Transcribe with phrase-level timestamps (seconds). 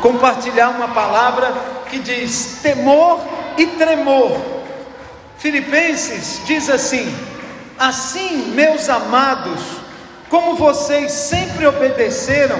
[0.00, 1.52] compartilhar uma palavra
[1.88, 3.20] que diz temor
[3.56, 4.40] e tremor.
[5.38, 7.14] Filipenses diz assim:
[7.78, 9.60] Assim, meus amados,
[10.28, 12.58] como vocês sempre obedeceram,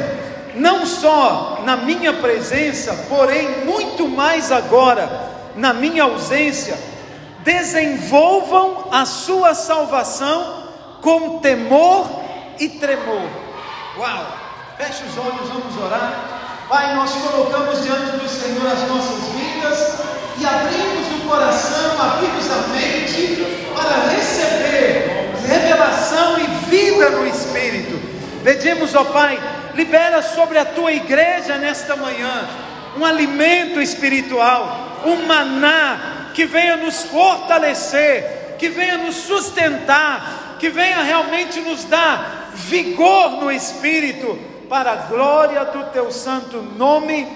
[0.54, 6.78] não só na minha presença, porém muito mais agora na minha ausência,
[7.40, 10.68] desenvolvam a sua salvação
[11.00, 12.08] com temor
[12.58, 13.28] e tremor.
[13.98, 14.26] Uau!
[14.76, 16.39] Feche os olhos, vamos orar.
[16.70, 19.98] Pai, nós colocamos diante do Senhor as nossas vidas
[20.38, 28.00] e abrimos o coração, abrimos a mente para receber revelação e vida no Espírito.
[28.44, 29.36] Pedimos, ó Pai,
[29.74, 32.48] libera sobre a tua igreja nesta manhã
[32.96, 41.02] um alimento espiritual, um maná que venha nos fortalecer, que venha nos sustentar, que venha
[41.02, 47.26] realmente nos dar vigor no espírito, para a glória do teu santo nome,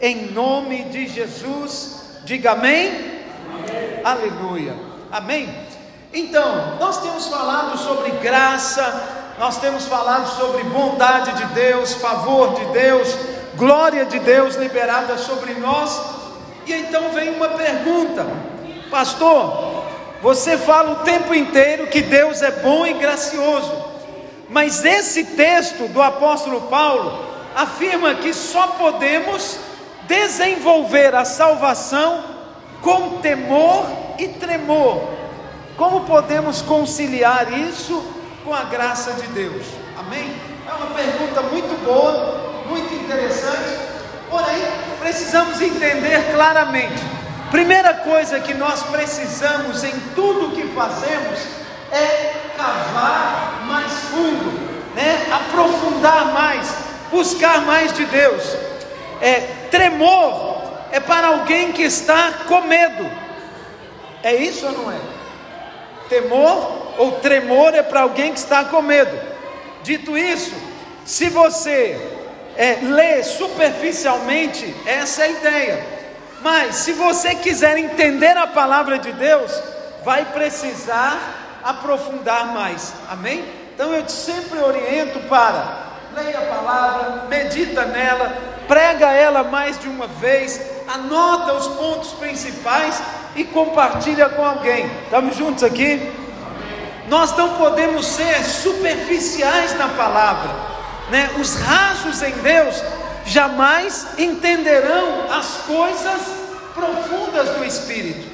[0.00, 2.20] em nome de Jesus.
[2.24, 2.86] Diga amém.
[2.88, 4.00] amém.
[4.04, 4.74] Aleluia.
[5.10, 5.52] Amém.
[6.14, 12.66] Então, nós temos falado sobre graça, nós temos falado sobre bondade de Deus, favor de
[12.66, 13.18] Deus,
[13.56, 16.00] glória de Deus liberada sobre nós.
[16.66, 18.24] E então vem uma pergunta,
[18.92, 19.84] pastor.
[20.22, 23.85] Você fala o tempo inteiro que Deus é bom e gracioso,
[24.48, 29.58] mas esse texto do apóstolo Paulo afirma que só podemos
[30.06, 32.22] desenvolver a salvação
[32.80, 33.86] com temor
[34.18, 35.08] e tremor.
[35.76, 38.02] Como podemos conciliar isso
[38.44, 39.66] com a graça de Deus?
[39.98, 40.32] Amém?
[40.68, 43.78] É uma pergunta muito boa, muito interessante,
[44.30, 44.62] porém
[45.00, 47.02] precisamos entender claramente.
[47.50, 51.40] Primeira coisa que nós precisamos em tudo que fazemos
[51.90, 55.26] é cavar mais fundo, né?
[55.30, 56.74] aprofundar mais,
[57.10, 58.56] buscar mais de Deus.
[59.20, 59.40] É,
[59.70, 60.56] tremor
[60.90, 63.10] é para alguém que está com medo.
[64.22, 64.98] É isso ou não é?
[66.08, 69.18] Temor ou tremor é para alguém que está com medo.
[69.82, 70.54] Dito isso,
[71.04, 72.00] se você
[72.56, 75.86] é, ler superficialmente, essa é a ideia.
[76.42, 79.52] Mas se você quiser entender a palavra de Deus,
[80.04, 82.94] vai precisar aprofundar mais.
[83.10, 83.44] Amém?
[83.74, 85.84] Então eu sempre oriento para
[86.14, 88.34] leia a palavra, medita nela,
[88.66, 93.02] prega ela mais de uma vez, anota os pontos principais
[93.34, 94.90] e compartilha com alguém.
[95.04, 96.10] Estamos juntos aqui?
[97.08, 100.76] Nós não podemos ser superficiais na palavra
[101.10, 102.82] né, os rasos em Deus
[103.24, 106.20] jamais entenderão as coisas
[106.74, 108.25] profundas do Espírito.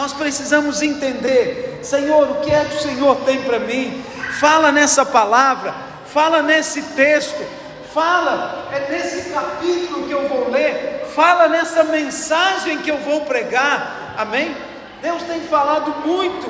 [0.00, 4.02] Nós precisamos entender, Senhor, o que é que o Senhor tem para mim?
[4.40, 5.74] Fala nessa palavra,
[6.06, 7.44] fala nesse texto,
[7.92, 14.14] fala é nesse capítulo que eu vou ler, fala nessa mensagem que eu vou pregar.
[14.16, 14.56] Amém?
[15.02, 16.48] Deus tem falado muito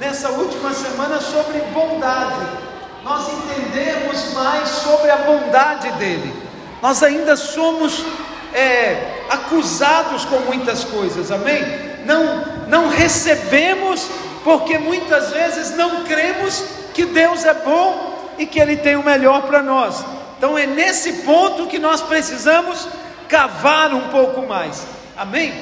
[0.00, 2.68] nessa última semana sobre bondade
[3.04, 6.34] nós entendemos mais sobre a bondade dele.
[6.82, 8.04] Nós ainda somos
[8.52, 11.62] é, acusados com muitas coisas, amém?
[12.04, 14.08] Não, não recebemos
[14.44, 16.64] porque muitas vezes não cremos
[16.94, 20.04] que Deus é bom e que Ele tem o melhor para nós.
[20.36, 22.88] Então é nesse ponto que nós precisamos
[23.28, 24.86] cavar um pouco mais,
[25.16, 25.52] amém?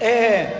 [0.00, 0.56] É,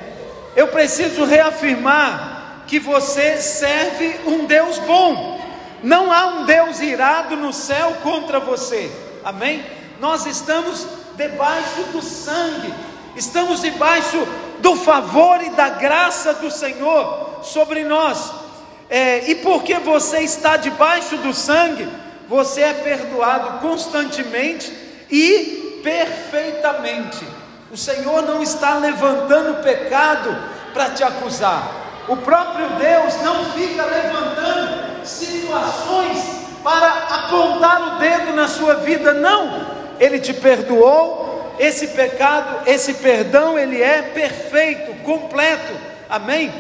[0.55, 5.41] eu preciso reafirmar que você serve um Deus bom.
[5.83, 8.91] Não há um Deus irado no céu contra você.
[9.25, 9.65] Amém?
[9.99, 10.87] Nós estamos
[11.17, 12.73] debaixo do sangue,
[13.17, 14.27] estamos debaixo
[14.61, 18.33] do favor e da graça do Senhor sobre nós.
[18.89, 21.89] É, e porque você está debaixo do sangue,
[22.29, 24.73] você é perdoado constantemente
[25.11, 27.25] e perfeitamente.
[27.71, 30.37] O Senhor não está levantando pecado
[30.73, 31.81] para te acusar.
[32.09, 39.67] O próprio Deus não fica levantando situações para apontar o dedo na sua vida, não.
[39.99, 41.30] Ele te perdoou,
[41.61, 45.77] esse pecado, esse perdão, ele é perfeito, completo.
[46.09, 46.51] Amém?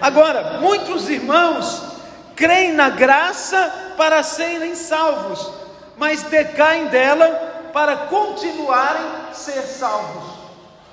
[0.00, 1.82] Agora, muitos irmãos
[2.36, 5.52] creem na graça para serem salvos,
[5.96, 7.26] mas decaem dela
[7.72, 10.22] para continuarem ser salvos.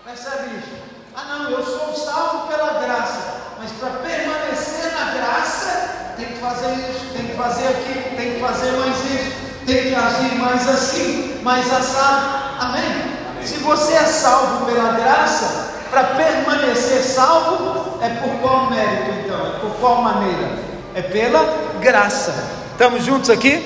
[0.04, 0.76] Percebe isso?
[1.16, 6.74] Ah, não, eu sou salvo pela graça, mas para permanecer na graça, tem que fazer
[6.74, 11.40] isso, tem que fazer aquilo, tem que fazer mais isso, tem que agir mais assim,
[11.44, 12.48] mais assado.
[12.60, 13.17] Amém?
[13.48, 19.48] Se você é salvo pela graça, para permanecer salvo, é por qual mérito então?
[19.48, 20.60] É por qual maneira?
[20.94, 22.34] É pela graça.
[22.74, 23.64] Estamos juntos aqui?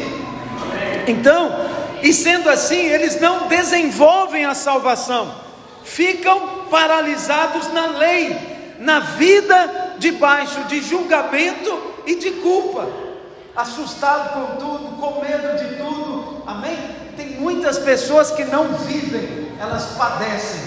[1.07, 1.51] Então,
[2.01, 5.31] E sendo assim, eles não desenvolvem a salvação,
[5.83, 12.88] ficam paralisados na lei, na vida debaixo de julgamento e de culpa,
[13.56, 16.75] assustado com tudo, com medo de tudo, amém?
[17.16, 20.59] Tem muitas pessoas que não vivem, elas padecem,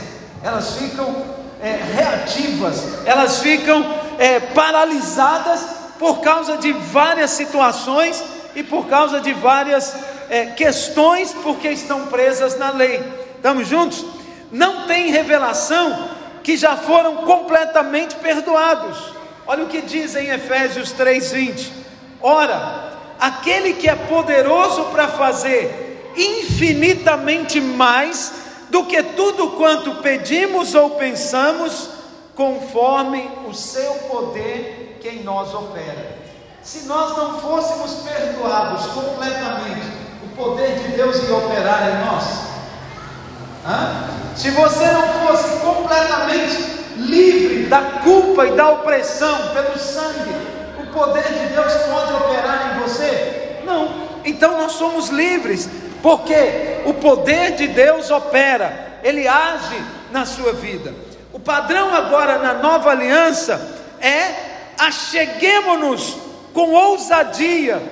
[0.43, 1.25] elas ficam
[1.61, 3.85] é, reativas, elas ficam
[4.19, 5.67] é, paralisadas
[5.99, 8.23] por causa de várias situações
[8.55, 9.96] e por causa de várias
[10.31, 13.02] é, questões, porque estão presas na lei.
[13.37, 14.05] Estamos juntos?
[14.52, 16.11] Não tem revelação
[16.44, 19.12] que já foram completamente perdoados.
[19.44, 21.73] Olha o que diz em Efésios 3:20.
[22.20, 28.44] Ora, aquele que é poderoso para fazer infinitamente mais
[28.75, 31.91] do que tudo quanto pedimos ou pensamos,
[32.35, 36.19] conforme o seu poder que em nós opera.
[36.61, 39.87] Se nós não fôssemos perdoados completamente,
[40.25, 42.25] o poder de Deus ia operar em nós.
[43.65, 44.09] Hã?
[44.35, 46.56] Se você não fosse completamente
[46.97, 50.35] livre da culpa e da opressão pelo sangue,
[50.82, 53.61] o poder de Deus pode operar em você?
[53.65, 54.09] Não.
[54.25, 55.70] Então nós somos livres,
[56.03, 60.95] porque o poder de Deus opera, ele age na sua vida.
[61.33, 63.61] O padrão agora na nova aliança
[64.01, 66.17] é acheguemos-nos
[66.53, 67.83] com ousadia.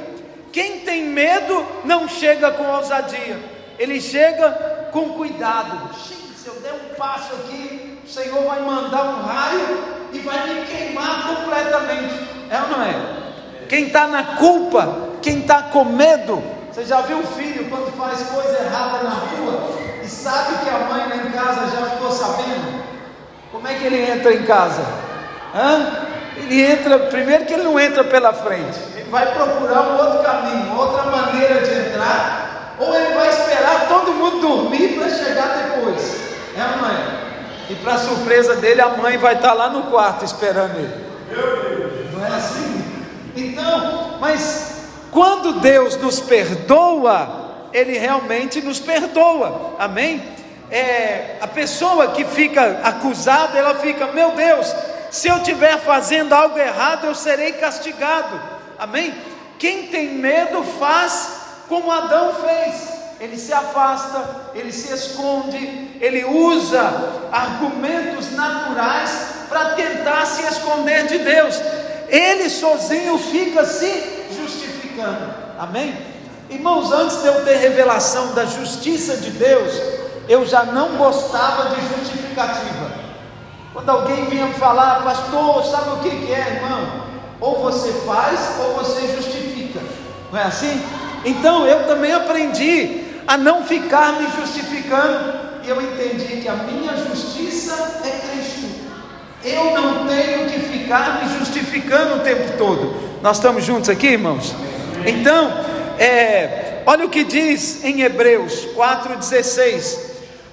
[0.53, 3.39] Quem tem medo não chega com ousadia,
[3.79, 5.95] ele chega com cuidado.
[5.97, 10.67] Se eu der um passo aqui, o Senhor vai mandar um raio e vai me
[10.67, 12.15] queimar completamente.
[12.51, 13.23] É ou não é?
[13.69, 16.43] Quem está na culpa, quem está com medo,
[16.73, 19.73] você já viu o filho quando faz coisa errada na rua
[20.03, 22.83] e sabe que a mãe lá em casa já ficou sabendo?
[23.53, 24.83] Como é que ele entra em casa?
[25.55, 26.09] Hã?
[26.39, 30.75] Ele entra, primeiro que ele não entra pela frente, ele vai procurar um outro caminho,
[30.75, 36.23] outra maneira de entrar, ou ele vai esperar todo mundo dormir para chegar depois.
[36.57, 37.23] É não é?
[37.69, 41.07] E para surpresa dele, a mãe vai estar lá no quarto esperando ele.
[42.15, 42.83] Não é assim?
[43.37, 44.82] Então, mas
[45.13, 50.23] quando Deus nos perdoa, Ele realmente nos perdoa, amém?
[50.71, 54.75] É, a pessoa que fica acusada, ela fica, meu Deus,
[55.11, 58.41] se eu estiver fazendo algo errado, eu serei castigado,
[58.79, 59.15] amém?
[59.59, 61.29] Quem tem medo faz
[61.69, 62.89] como Adão fez,
[63.21, 66.83] ele se afasta, ele se esconde, ele usa
[67.31, 69.11] argumentos naturais
[69.51, 71.61] para tentar se esconder de Deus,
[72.09, 74.72] ele sozinho fica se justificando.
[75.59, 75.97] Amém?
[76.51, 79.73] Irmãos, antes de eu ter revelação da justiça de Deus,
[80.29, 82.93] eu já não gostava de justificativa.
[83.73, 87.05] Quando alguém vinha falar, pastor, sabe o que, que é, irmão?
[87.41, 89.81] Ou você faz ou você justifica.
[90.31, 90.83] Não é assim?
[91.25, 95.53] Então eu também aprendi a não ficar me justificando.
[95.65, 98.67] E eu entendi que a minha justiça é Cristo.
[99.45, 102.95] Eu não tenho que ficar me justificando o tempo todo.
[103.23, 104.55] Nós estamos juntos aqui, irmãos?
[105.07, 105.53] Então,
[105.99, 109.99] é, olha o que diz em Hebreus 4,16: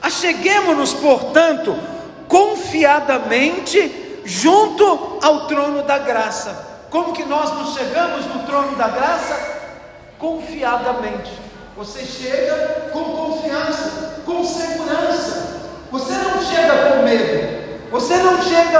[0.01, 1.77] Acheguemos-nos, portanto,
[2.27, 6.67] confiadamente junto ao trono da graça.
[6.89, 9.59] Como que nós nos chegamos no trono da graça?
[10.17, 11.31] Confiadamente.
[11.75, 15.59] Você chega com confiança, com segurança.
[15.91, 17.59] Você não chega com medo.
[17.91, 18.79] Você não chega,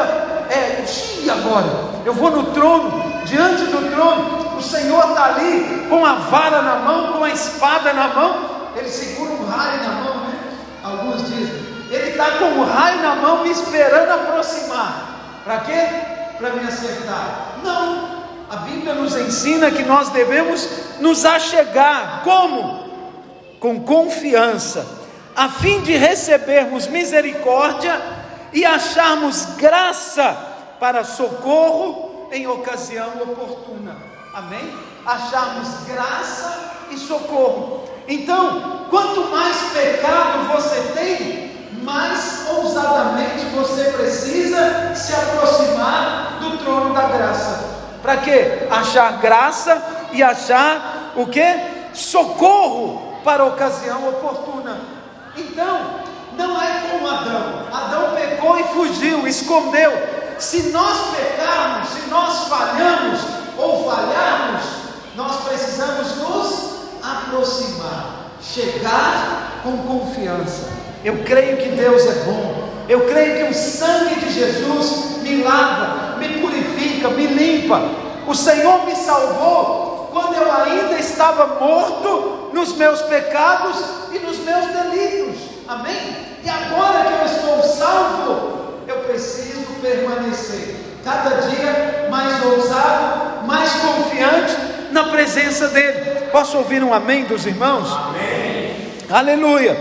[0.50, 0.86] é,
[1.32, 1.90] agora?
[2.06, 6.76] Eu vou no trono, diante do trono, o Senhor está ali com a vara na
[6.76, 10.40] mão, com a espada na mão, ele segura um raio na mão, né?
[10.84, 15.42] Alguns dizem, ele está com um raio na mão me esperando aproximar.
[15.46, 15.88] Para quê?
[16.38, 17.56] Para me acertar.
[17.64, 20.68] Não, a Bíblia nos ensina que nós devemos
[21.00, 22.22] nos achegar.
[22.24, 22.90] Como?
[23.60, 24.86] Com confiança,
[25.36, 28.00] a fim de recebermos misericórdia
[28.52, 30.34] e acharmos graça
[30.80, 34.09] para socorro em ocasião oportuna.
[34.34, 34.74] Amém?
[35.06, 37.90] Acharmos graça e socorro.
[38.08, 41.50] Então, quanto mais pecado você tem,
[41.84, 47.80] mais ousadamente você precisa se aproximar do trono da graça.
[48.02, 48.68] Para quê?
[48.70, 49.82] Achar graça
[50.12, 51.44] e achar o que?
[51.94, 54.80] Socorro para a ocasião oportuna.
[55.36, 56.00] Então,
[56.38, 57.66] não é como Adão.
[57.74, 59.92] Adão pecou e fugiu, escondeu.
[60.38, 64.64] Se nós pecarmos, se nós falhamos, ou falharmos,
[65.16, 66.70] nós precisamos nos
[67.04, 70.70] aproximar, chegar com confiança.
[71.04, 72.70] Eu creio que Deus é bom.
[72.88, 77.82] Eu creio que o sangue de Jesus me lava, me purifica, me limpa.
[78.28, 83.78] O Senhor me salvou quando eu ainda estava morto nos meus pecados
[84.12, 85.42] e nos meus delitos.
[85.68, 86.16] Amém?
[86.44, 94.56] E agora que eu estou salvo, eu preciso permanecer cada dia mais ousado, mais confiante
[94.92, 96.30] na presença dEle.
[96.32, 97.92] Posso ouvir um amém dos irmãos?
[97.92, 98.94] Amém.
[99.10, 99.78] Aleluia.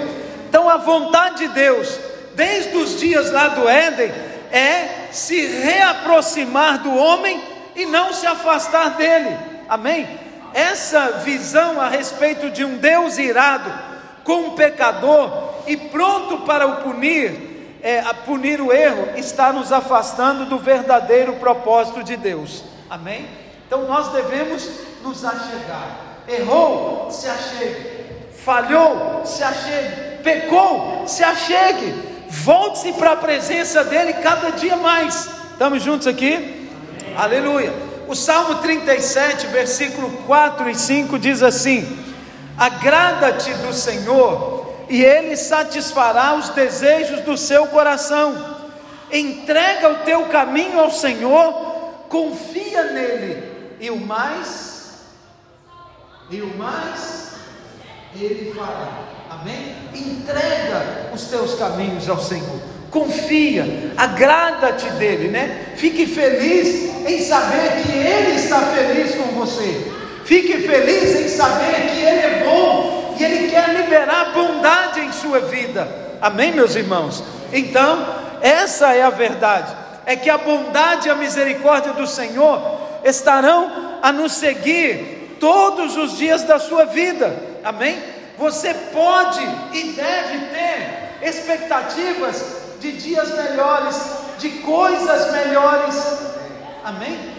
[0.49, 1.99] Então a vontade de Deus,
[2.35, 4.13] desde os dias lá do Éden,
[4.51, 7.43] é se reaproximar do homem
[7.77, 9.37] e não se afastar dele.
[9.69, 10.09] Amém?
[10.55, 13.71] Essa visão a respeito de um Deus irado
[14.25, 17.48] com um pecador e pronto para o punir,
[17.83, 22.65] é, a punir o erro, está nos afastando do verdadeiro propósito de Deus.
[22.91, 23.27] Amém?
[23.67, 24.69] Então nós devemos
[25.03, 25.97] nos achegar.
[26.27, 27.99] Errou, se achegue.
[28.45, 30.23] Falhou, se achegue.
[30.23, 31.95] Pecou, se achegue.
[32.29, 35.29] Volte-se para a presença dEle cada dia mais.
[35.53, 36.35] Estamos juntos aqui?
[36.35, 37.17] Amém.
[37.17, 37.73] Aleluia.
[38.07, 41.99] O Salmo 37, versículo 4 e 5 diz assim:
[42.57, 44.58] Agrada-te do Senhor,
[44.89, 48.57] e Ele satisfará os desejos do seu coração.
[49.13, 51.53] Entrega o teu caminho ao Senhor,
[52.09, 53.43] confia nele,
[53.81, 55.07] e o mais,
[56.31, 57.35] e o mais,
[58.15, 58.89] Ele fará.
[59.31, 59.77] Amém?
[59.95, 62.61] Entrega os teus caminhos ao Senhor.
[62.91, 65.75] Confia, agrada-te dele, né?
[65.77, 69.93] Fique feliz em saber que ele está feliz com você.
[70.25, 75.41] Fique feliz em saber que ele é bom e ele quer liberar bondade em sua
[75.41, 75.89] vida.
[76.21, 77.23] Amém, meus irmãos?
[77.53, 78.07] Então,
[78.41, 79.75] essa é a verdade.
[80.07, 86.17] É que a bondade e a misericórdia do Senhor estarão a nos seguir todos os
[86.17, 87.37] dias da sua vida.
[87.65, 87.99] Amém?
[88.39, 92.45] Você pode e deve ter expectativas
[92.81, 94.01] de dias melhores,
[94.39, 95.97] de coisas melhores.
[96.85, 97.37] Amém?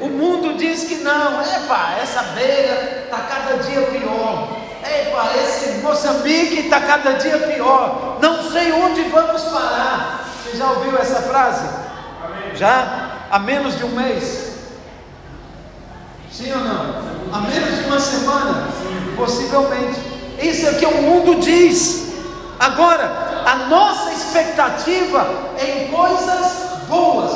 [0.00, 4.59] O mundo diz que não, epa, essa beira está cada dia pior.
[4.82, 8.18] Epa, esse Moçambique está cada dia pior.
[8.20, 10.24] Não sei onde vamos parar.
[10.42, 11.68] Você já ouviu essa frase?
[12.24, 12.54] Amém.
[12.54, 13.10] Já?
[13.30, 14.50] Há menos de um mês?
[16.32, 17.10] Sim ou não?
[17.32, 18.68] Há menos de uma semana?
[18.80, 19.14] Sim.
[19.16, 20.00] Possivelmente.
[20.40, 22.10] Isso é o que o mundo diz.
[22.58, 25.26] Agora, a nossa expectativa
[25.58, 27.32] é em coisas boas,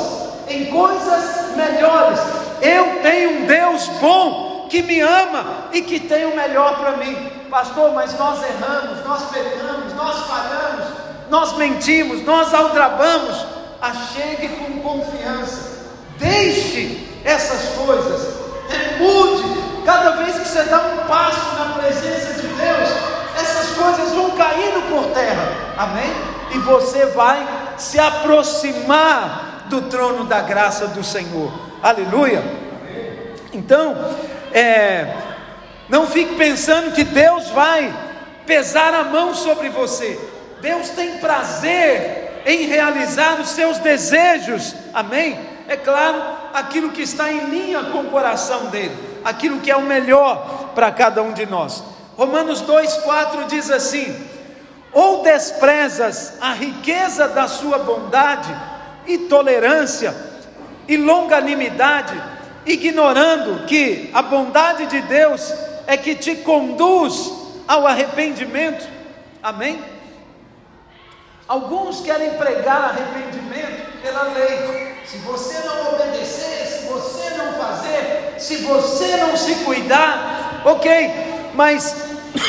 [0.47, 2.19] em coisas melhores.
[2.61, 7.15] Eu tenho um Deus bom que me ama e que tem o melhor para mim.
[7.49, 10.87] Pastor, mas nós erramos, nós pecamos, nós falhamos,
[11.29, 13.45] nós mentimos, nós aldrabamos.
[13.81, 15.85] Achegue com confiança.
[16.17, 18.45] Deixe essas coisas.
[18.97, 22.89] Mude Cada vez que você dá um passo na presença de Deus,
[23.39, 25.47] essas coisas vão caindo por terra.
[25.77, 26.11] Amém?
[26.55, 31.53] E você vai se aproximar do trono da graça do Senhor.
[31.83, 32.43] Aleluia.
[33.53, 33.95] Então,
[34.55, 35.15] é,
[35.89, 37.93] não fique pensando que Deus vai
[38.45, 40.19] pesar a mão sobre você.
[40.61, 44.73] Deus tem prazer em realizar os seus desejos.
[44.93, 45.39] Amém?
[45.67, 46.21] É claro,
[46.53, 50.91] aquilo que está em linha com o coração dele aquilo que é o melhor para
[50.91, 51.83] cada um de nós.
[52.15, 54.15] Romanos 2,4 diz assim:
[54.93, 58.55] Ou desprezas a riqueza da sua bondade
[59.07, 60.15] e tolerância
[60.87, 62.21] e longanimidade,
[62.65, 65.53] ignorando que a bondade de Deus
[65.87, 67.31] é que te conduz
[67.67, 68.87] ao arrependimento.
[69.41, 69.79] Amém?
[71.47, 74.95] Alguns querem pregar arrependimento pela lei.
[75.05, 81.11] Se você não obedecer, se você não fazer, se você não se cuidar, ok,
[81.53, 81.95] mas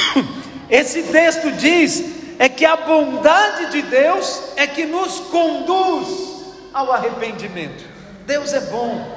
[0.70, 7.84] esse texto diz é que a bondade de Deus é que nos conduz ao arrependimento.
[8.26, 9.15] Deus é bom,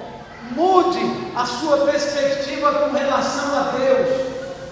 [0.52, 4.30] mude a sua perspectiva com relação a Deus,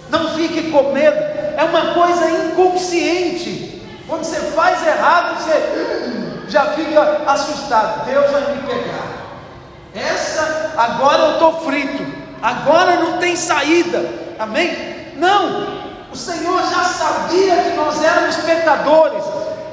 [0.09, 1.17] não fique com medo,
[1.57, 3.81] é uma coisa inconsciente.
[4.07, 8.05] Quando você faz errado, você hum, já fica assustado.
[8.05, 9.17] Deus vai me pegar.
[9.93, 12.05] Essa, agora eu estou frito.
[12.41, 14.05] Agora não tem saída.
[14.39, 15.11] Amém?
[15.15, 15.77] Não.
[16.11, 19.23] O Senhor já sabia que nós éramos pecadores.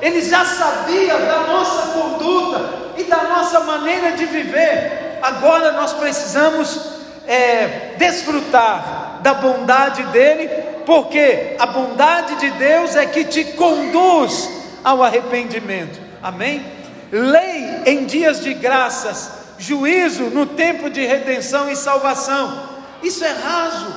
[0.00, 2.60] Ele já sabia da nossa conduta
[2.96, 5.03] e da nossa maneira de viver.
[5.22, 6.80] Agora nós precisamos
[7.26, 10.48] é, desfrutar da bondade dEle
[10.84, 14.50] porque a bondade de Deus é que te conduz
[14.82, 15.98] ao arrependimento.
[16.22, 16.64] Amém?
[17.10, 22.68] Lei em dias de graças, juízo no tempo de redenção e salvação.
[23.02, 23.94] Isso é raso.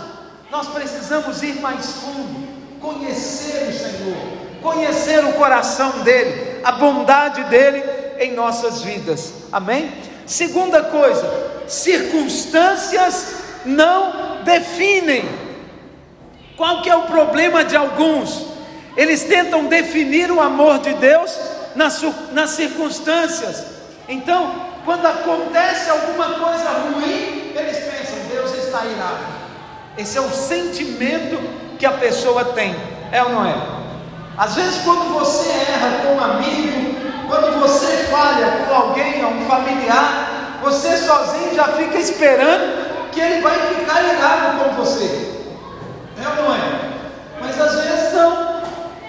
[0.49, 2.47] Nós precisamos ir mais fundo,
[2.79, 4.17] conhecer o Senhor,
[4.61, 7.83] conhecer o coração dele, a bondade dele
[8.19, 9.33] em nossas vidas.
[9.51, 9.91] Amém?
[10.27, 15.27] Segunda coisa, circunstâncias não definem
[16.57, 18.45] Qual que é o problema de alguns?
[18.95, 21.39] Eles tentam definir o amor de Deus
[21.75, 23.63] nas, nas circunstâncias.
[24.09, 29.37] Então, quando acontece alguma coisa ruim, eles pensam, Deus está irado.
[29.97, 31.37] Esse é o sentimento
[31.77, 32.75] que a pessoa tem,
[33.11, 33.55] é ou não é?
[34.35, 36.95] Às vezes, quando você erra com um amigo,
[37.27, 40.16] quando você falha com alguém, um familiar,
[40.69, 45.31] você sozinho já fica esperando que ele vai ficar irado com você.
[46.21, 46.59] É ou não é?
[47.39, 48.57] Mas às vezes não.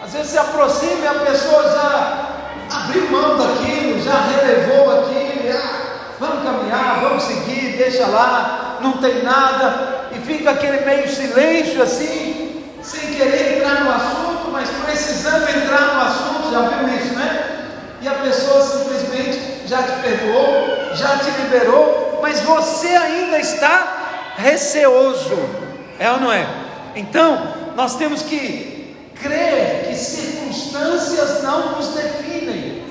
[0.04, 2.28] Às vezes se aproxima e a pessoa já
[2.72, 9.22] abriu mão daquilo, já relevou aquilo, ah, vamos caminhar, vamos seguir, deixa lá, não tem
[9.22, 15.94] nada, e fica aquele meio silêncio assim, sem querer entrar no assunto, mas precisando entrar
[15.94, 17.66] no assunto, já viu isso, né?
[18.00, 18.87] E a pessoa simplesmente
[19.68, 25.38] já te perdoou, já te liberou, mas você ainda está receoso,
[25.98, 26.46] é ou não é?
[26.96, 32.82] Então, nós temos que crer que circunstâncias não nos definem.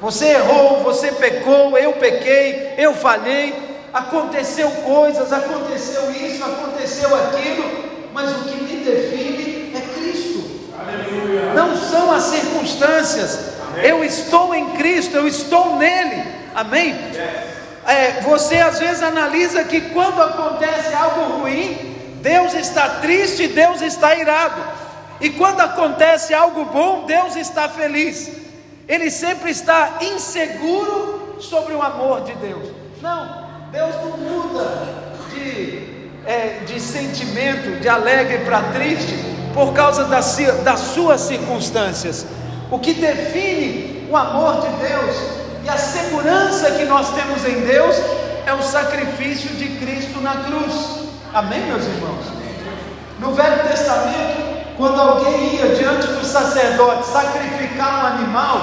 [0.00, 3.54] Você errou, você pecou, eu pequei, eu falhei,
[3.92, 7.64] aconteceu coisas, aconteceu isso, aconteceu aquilo,
[8.12, 10.44] mas o que me define é Cristo.
[10.78, 11.52] Aleluia.
[11.54, 13.57] Não são as circunstâncias.
[13.82, 16.24] Eu estou em Cristo, eu estou nele.
[16.54, 16.94] Amém?
[17.86, 24.14] É, você às vezes analisa que quando acontece algo ruim, Deus está triste, Deus está
[24.14, 24.60] irado.
[25.20, 28.30] E quando acontece algo bom, Deus está feliz.
[28.86, 32.68] Ele sempre está inseguro sobre o amor de Deus.
[33.00, 39.14] Não, Deus não muda de, é, de sentimento, de alegre para triste,
[39.54, 42.26] por causa das, das suas circunstâncias.
[42.70, 45.16] O que define o amor de Deus
[45.64, 47.96] e a segurança que nós temos em Deus
[48.46, 51.00] é o sacrifício de Cristo na cruz.
[51.32, 52.24] Amém, meus irmãos?
[53.20, 58.60] No Velho Testamento, quando alguém ia diante do sacerdote sacrificar um animal,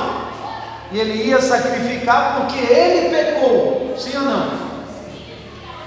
[0.92, 4.50] ele ia sacrificar porque ele pecou, sim ou não?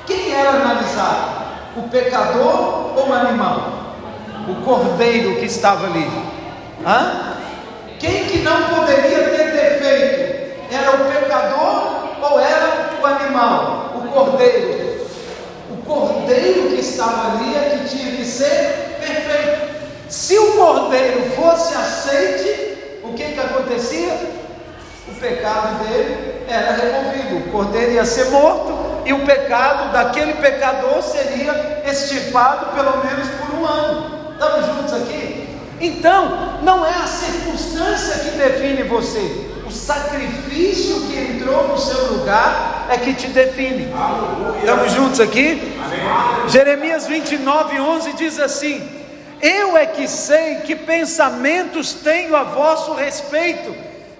[0.07, 1.38] Quem era analisado?
[1.77, 3.95] O pecador ou o animal?
[4.49, 6.11] O cordeiro que estava ali.
[6.85, 7.38] Hã?
[7.99, 10.75] Quem que não poderia ter defeito?
[10.75, 13.93] Era o pecador ou era o animal?
[13.97, 14.79] O cordeiro
[15.89, 19.79] cordeiro que estava ali é que tinha que ser perfeito.
[20.09, 24.13] Se o cordeiro fosse aceite, o que, que acontecia?
[25.09, 27.49] O pecado dele era removido.
[27.49, 33.59] O cordeiro ia ser morto e o pecado daquele pecador seria extirpado pelo menos por
[33.59, 34.33] um ano.
[34.33, 35.28] Estamos juntos aqui?
[35.81, 42.87] Então, não é a circunstância que define você, o sacrifício que entrou no seu lugar
[42.88, 43.87] é que te define.
[44.61, 45.77] Estamos juntos aqui?
[45.85, 46.49] Amém.
[46.49, 48.83] Jeremias 29, 11 diz assim:
[49.41, 53.77] Eu é que sei que pensamentos tenho a vosso respeito,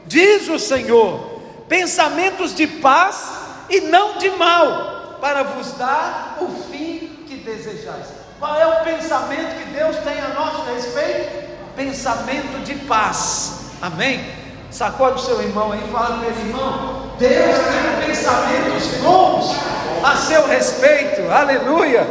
[0.07, 3.31] diz o Senhor, pensamentos de paz
[3.71, 8.17] e não de mal, para vos dar o fim que desejais.
[8.38, 11.48] Qual é o pensamento que Deus tem a nosso respeito?
[11.74, 13.72] Pensamento de paz.
[13.83, 14.24] Amém?
[14.70, 19.57] Sacode o seu irmão aí fala para ele, irmão, Deus tem pensamentos bons
[20.05, 22.07] a seu respeito, aleluia,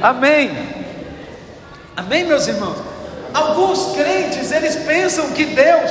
[0.00, 0.56] amém,
[1.96, 2.76] amém, meus irmãos.
[3.34, 5.90] Alguns crentes eles pensam que Deus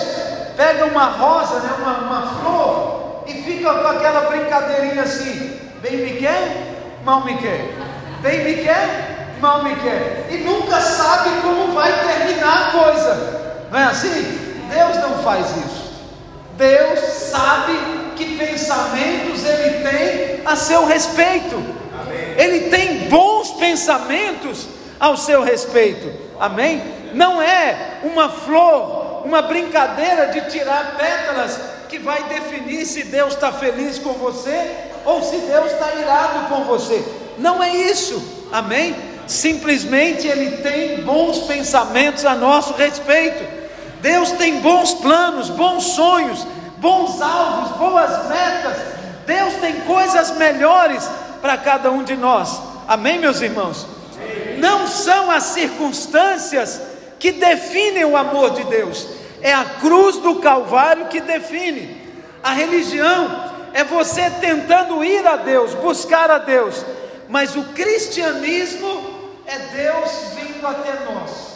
[0.56, 6.20] pega uma rosa, né, uma, uma flor, e fica com aquela brincadeirinha assim: bem me
[6.20, 7.76] quer, mal me quer,
[8.22, 9.11] bem me quer,
[9.42, 14.40] mal me quer, e nunca sabe como vai terminar a coisa, não é assim?
[14.70, 15.92] Deus não faz isso.
[16.56, 17.74] Deus sabe
[18.16, 21.56] que pensamentos Ele tem a seu respeito.
[21.56, 22.36] Amém.
[22.38, 24.68] Ele tem bons pensamentos
[25.00, 26.12] ao seu respeito.
[26.40, 26.82] Amém?
[27.14, 33.52] Não é uma flor, uma brincadeira de tirar pétalas que vai definir se Deus está
[33.52, 34.72] feliz com você
[35.04, 37.04] ou se Deus está irado com você.
[37.38, 38.48] Não é isso.
[38.52, 38.96] Amém?
[39.28, 43.44] Simplesmente Ele tem bons pensamentos a nosso respeito.
[44.02, 46.46] Deus tem bons planos, bons sonhos,
[46.78, 48.78] bons alvos, boas metas.
[49.26, 51.08] Deus tem coisas melhores
[51.42, 52.62] para cada um de nós.
[52.88, 53.86] Amém, meus irmãos?
[54.58, 56.82] Não são as circunstâncias
[57.20, 59.08] que definem o amor de Deus,
[59.42, 62.02] é a cruz do Calvário que define.
[62.44, 66.84] A religião é você tentando ir a Deus, buscar a Deus,
[67.30, 69.11] mas o cristianismo
[69.46, 71.52] é Deus vindo até nós.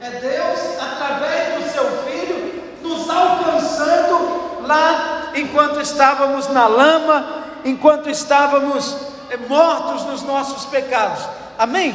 [0.00, 8.96] É Deus, através do seu Filho, nos alcançando lá enquanto estávamos na lama, enquanto estávamos
[9.30, 11.26] eh, mortos nos nossos pecados.
[11.58, 11.90] Amém?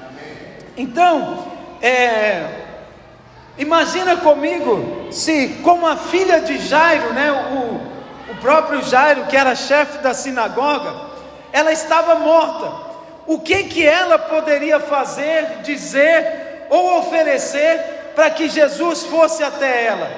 [0.00, 0.56] Amém.
[0.76, 1.46] Então,
[1.80, 2.46] é,
[3.56, 9.54] imagina comigo se, como a filha de Jairo, né, o, o próprio Jairo, que era
[9.54, 10.94] chefe da sinagoga,
[11.52, 12.93] ela estava morta.
[13.26, 20.10] O que que ela poderia fazer, dizer ou oferecer para que Jesus fosse até ela?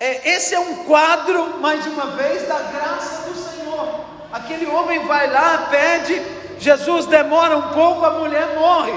[0.00, 4.00] É, esse é um quadro, mais uma vez, da graça do Senhor.
[4.32, 6.22] Aquele homem vai lá, pede,
[6.58, 8.92] Jesus demora um pouco, a mulher morre,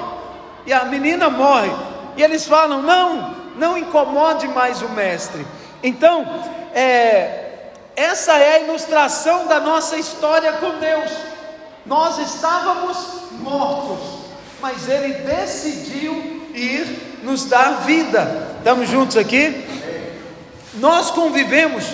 [0.65, 1.71] e a menina morre,
[2.17, 5.45] e eles falam: não, não incomode mais o mestre.
[5.84, 6.25] Então,
[6.73, 11.31] é, essa é a ilustração da nossa história com Deus.
[11.86, 12.98] Nós estávamos
[13.39, 14.00] mortos,
[14.62, 16.13] mas Ele decidiu
[16.54, 18.56] ir nos dar vida.
[18.58, 19.65] Estamos juntos aqui?
[20.76, 21.86] Nós convivemos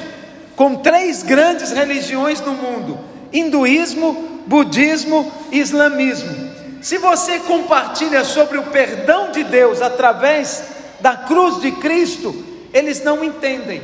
[0.56, 3.00] com três grandes religiões no mundo:
[3.32, 6.48] hinduísmo, budismo e islamismo.
[6.82, 10.64] Se você compartilha sobre o perdão de Deus através
[11.00, 12.36] da cruz de Cristo,
[12.74, 13.82] eles não entendem.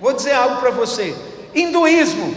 [0.00, 1.14] Vou dizer algo para você:
[1.54, 2.34] hinduísmo,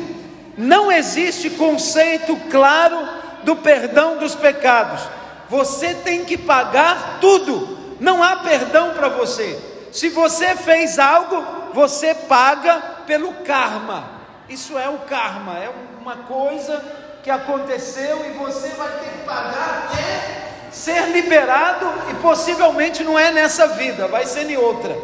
[0.57, 2.97] não existe conceito claro
[3.43, 5.01] do perdão dos pecados.
[5.49, 9.57] Você tem que pagar tudo, não há perdão para você.
[9.91, 14.09] Se você fez algo, você paga pelo karma.
[14.49, 15.69] Isso é o karma, é
[16.01, 16.83] uma coisa
[17.23, 23.31] que aconteceu e você vai ter que pagar até ser liberado e possivelmente não é
[23.31, 24.95] nessa vida, vai ser em outra.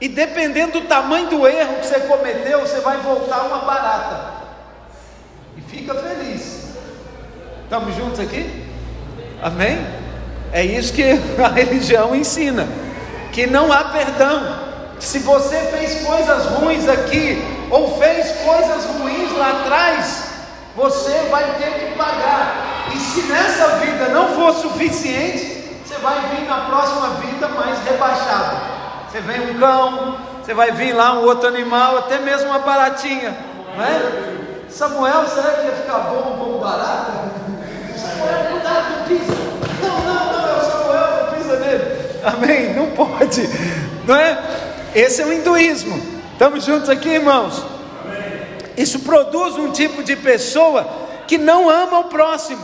[0.00, 4.34] E dependendo do tamanho do erro que você cometeu, você vai voltar uma barata.
[5.56, 6.68] E fica feliz.
[7.64, 8.64] Estamos juntos aqui?
[9.42, 9.84] Amém?
[10.52, 11.02] É isso que
[11.42, 12.68] a religião ensina:
[13.32, 14.68] que não há perdão.
[15.00, 20.24] Se você fez coisas ruins aqui, ou fez coisas ruins lá atrás,
[20.74, 22.88] você vai ter que pagar.
[22.94, 28.67] E se nessa vida não for suficiente, você vai vir na próxima vida mais rebaixado.
[29.10, 33.34] Você vem um cão, você vai vir lá um outro animal, até mesmo uma baratinha,
[33.74, 34.68] não é?
[34.68, 37.12] Samuel, será que ia ficar bom um pouco barato?
[37.96, 39.32] Samuel, cuidado, não pisa.
[39.82, 41.98] Não, não, não, é o Samuel, não pisa nele.
[42.22, 42.74] Amém?
[42.74, 43.48] Não pode,
[44.06, 44.38] não é?
[44.94, 46.00] Esse é o hinduísmo.
[46.32, 47.64] Estamos juntos aqui, irmãos?
[48.76, 50.86] Isso produz um tipo de pessoa
[51.26, 52.62] que não ama o próximo,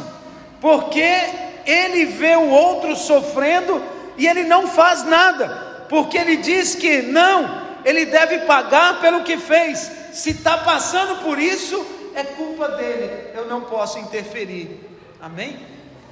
[0.61, 1.21] porque
[1.67, 3.83] ele vê o outro sofrendo
[4.17, 9.37] e ele não faz nada, porque ele diz que não, ele deve pagar pelo que
[9.37, 9.91] fez.
[10.13, 14.81] Se está passando por isso, é culpa dele, eu não posso interferir.
[15.21, 15.59] Amém?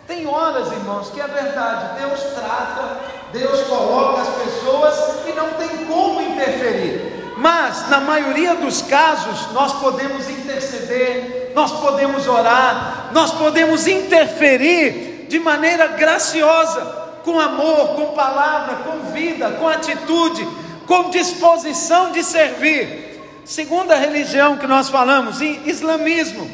[0.07, 3.01] Tem horas, irmãos, que é verdade, Deus trata,
[3.33, 7.35] Deus coloca as pessoas e não tem como interferir.
[7.37, 15.39] Mas, na maioria dos casos, nós podemos interceder, nós podemos orar, nós podemos interferir de
[15.39, 20.47] maneira graciosa, com amor, com palavra, com vida, com atitude,
[20.87, 23.21] com disposição de servir.
[23.45, 26.51] Segunda religião que nós falamos, islamismo.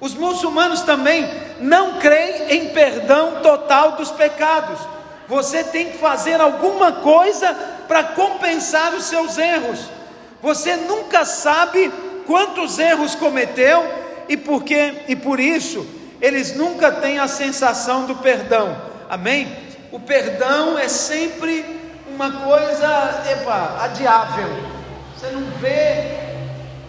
[0.00, 1.28] Os muçulmanos também
[1.60, 4.78] não creem em perdão total dos pecados.
[5.28, 7.54] Você tem que fazer alguma coisa
[7.86, 9.78] para compensar os seus erros.
[10.42, 11.92] Você nunca sabe
[12.26, 13.84] quantos erros cometeu
[14.28, 15.04] e por quê?
[15.08, 15.86] E por isso
[16.20, 18.76] eles nunca têm a sensação do perdão.
[19.10, 19.61] Amém?
[19.92, 21.66] O perdão é sempre
[22.08, 24.48] uma coisa, epa, adiável.
[25.14, 26.18] Você não vê,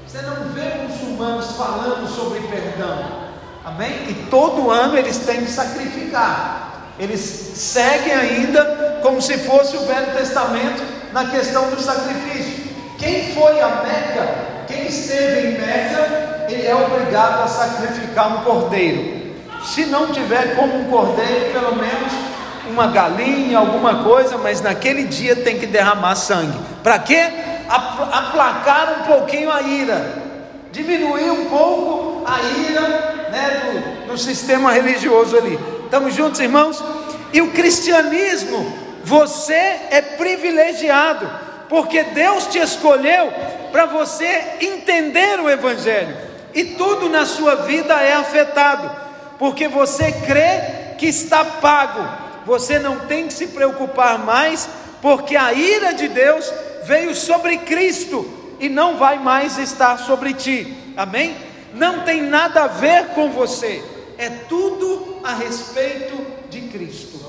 [0.07, 3.23] você não vê muçulmanos falando sobre perdão.
[3.65, 4.09] Amém?
[4.09, 6.93] E todo ano eles têm que sacrificar.
[6.97, 12.71] Eles seguem ainda como se fosse o Velho Testamento na questão do sacrifício.
[12.97, 14.35] Quem foi a Meca,
[14.65, 19.33] quem esteve em Meca, ele é obrigado a sacrificar um cordeiro.
[19.61, 22.32] Se não tiver como um cordeiro, pelo menos
[22.67, 26.57] uma galinha, alguma coisa, mas naquele dia tem que derramar sangue.
[26.81, 27.29] Para quê?
[27.67, 30.23] Aplacar um pouquinho a ira,
[30.71, 35.59] diminuir um pouco a ira né, do, do sistema religioso ali.
[35.85, 36.83] Estamos juntos, irmãos?
[37.31, 38.71] E o cristianismo,
[39.03, 39.53] você
[39.89, 43.33] é privilegiado porque Deus te escolheu
[43.71, 46.15] para você entender o Evangelho,
[46.53, 48.91] e tudo na sua vida é afetado,
[49.39, 52.07] porque você crê que está pago,
[52.45, 54.67] você não tem que se preocupar mais,
[55.01, 56.51] porque a ira de Deus
[56.83, 58.25] veio sobre Cristo
[58.59, 61.35] e não vai mais estar sobre ti, amém?
[61.73, 63.83] Não tem nada a ver com você,
[64.17, 66.15] é tudo a respeito
[66.49, 67.19] de Cristo,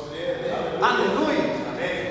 [0.80, 1.54] aleluia.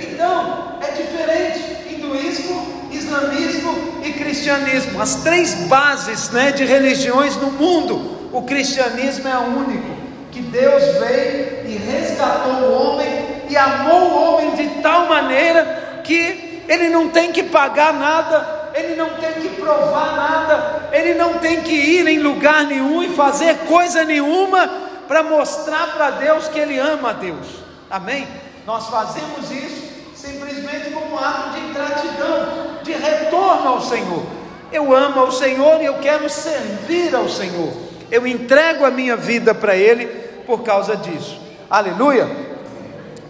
[0.02, 8.30] Então é diferente hinduísmo, islamismo e cristianismo, as três bases né, de religiões no mundo.
[8.32, 10.03] O cristianismo é o único
[10.34, 16.64] que Deus veio e resgatou o homem e amou o homem de tal maneira que
[16.68, 21.62] ele não tem que pagar nada, ele não tem que provar nada, ele não tem
[21.62, 24.68] que ir em lugar nenhum e fazer coisa nenhuma
[25.08, 27.46] para mostrar para Deus que ele ama a Deus.
[27.92, 28.28] Amém?
[28.66, 29.84] Nós fazemos isso
[30.16, 34.24] simplesmente como ato de gratidão, de retorno ao Senhor.
[34.72, 37.72] Eu amo ao Senhor e eu quero servir ao Senhor.
[38.10, 41.40] Eu entrego a minha vida para Ele por causa disso.
[41.70, 42.30] Aleluia.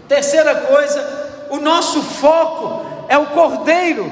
[0.08, 4.12] Terceira coisa, o nosso foco é o Cordeiro.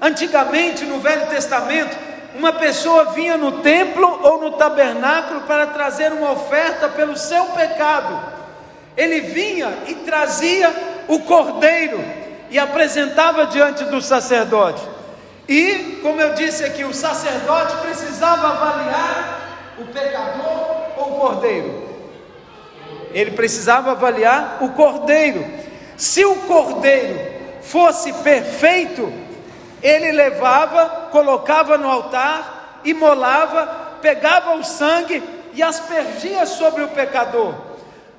[0.00, 1.96] Antigamente, no Velho Testamento,
[2.34, 8.18] uma pessoa vinha no templo ou no tabernáculo para trazer uma oferta pelo seu pecado.
[8.96, 10.72] Ele vinha e trazia
[11.08, 12.04] o cordeiro
[12.50, 14.82] e apresentava diante do sacerdote.
[15.48, 19.40] E, como eu disse aqui, o sacerdote precisava avaliar
[19.78, 21.87] o pecador ou o cordeiro.
[23.12, 25.44] Ele precisava avaliar o cordeiro.
[25.96, 27.18] Se o cordeiro
[27.62, 29.12] fosse perfeito,
[29.82, 35.22] ele levava, colocava no altar, imolava, pegava o sangue
[35.54, 37.54] e aspergia sobre o pecador.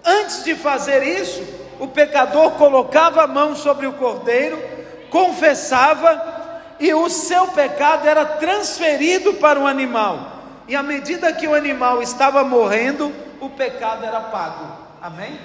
[0.03, 1.43] Antes de fazer isso,
[1.79, 4.61] o pecador colocava a mão sobre o cordeiro,
[5.09, 6.39] confessava
[6.79, 10.39] e o seu pecado era transferido para o animal.
[10.67, 14.65] E à medida que o animal estava morrendo, o pecado era pago.
[15.01, 15.39] Amém?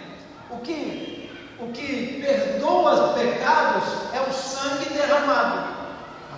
[0.51, 5.65] O que, o que perdoa os pecados é o sangue derramado.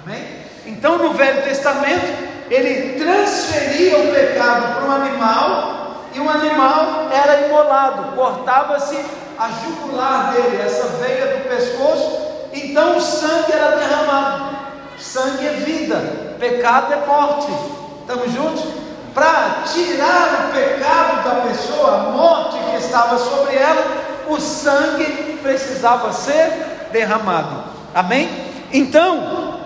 [0.02, 0.44] Amém?
[0.66, 2.06] Então no Velho Testamento,
[2.50, 8.96] ele transferia o pecado para o animal e o animal era imolado, cortava-se
[9.38, 12.20] a jugular dele, essa veia do pescoço,
[12.52, 14.56] então o sangue era derramado.
[14.98, 15.96] Sangue é vida,
[16.38, 17.52] pecado é morte.
[18.00, 18.85] Estamos juntos?
[19.16, 23.82] Para tirar o pecado da pessoa, a morte que estava sobre ela,
[24.28, 26.52] o sangue precisava ser
[26.92, 27.64] derramado.
[27.94, 28.28] Amém?
[28.70, 29.58] Então,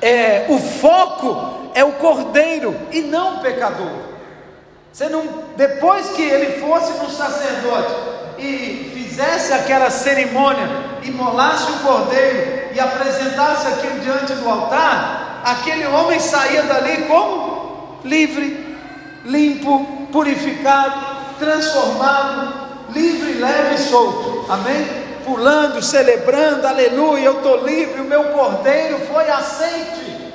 [0.00, 3.92] é, o foco é o cordeiro e não o pecador.
[4.90, 5.22] Você não,
[5.54, 7.92] depois que ele fosse no sacerdote
[8.38, 10.66] e fizesse aquela cerimônia,
[11.02, 17.51] imolasse o cordeiro e apresentasse aquilo diante do altar, aquele homem saía dali como
[18.04, 18.76] livre,
[19.24, 22.54] limpo, purificado, transformado,
[22.92, 24.44] livre, leve e solto.
[24.48, 24.86] Amém?
[25.24, 30.32] Pulando, celebrando, aleluia, eu estou livre, o meu cordeiro foi aceite.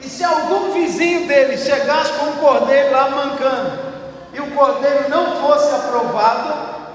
[0.00, 3.90] E se algum vizinho dele chegasse com um cordeiro lá mancando,
[4.32, 6.54] e o cordeiro não fosse aprovado,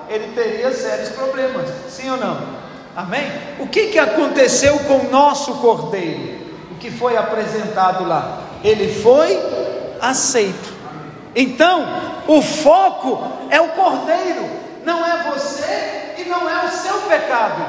[0.09, 2.37] ele teria sérios problemas, sim ou não?
[2.95, 3.29] Amém?
[3.59, 6.39] O que, que aconteceu com o nosso cordeiro?
[6.71, 8.41] O que foi apresentado lá?
[8.63, 9.37] Ele foi
[10.01, 10.73] aceito.
[11.35, 11.85] Então,
[12.27, 14.49] o foco é o cordeiro,
[14.85, 17.63] não é você e não é o seu pecado.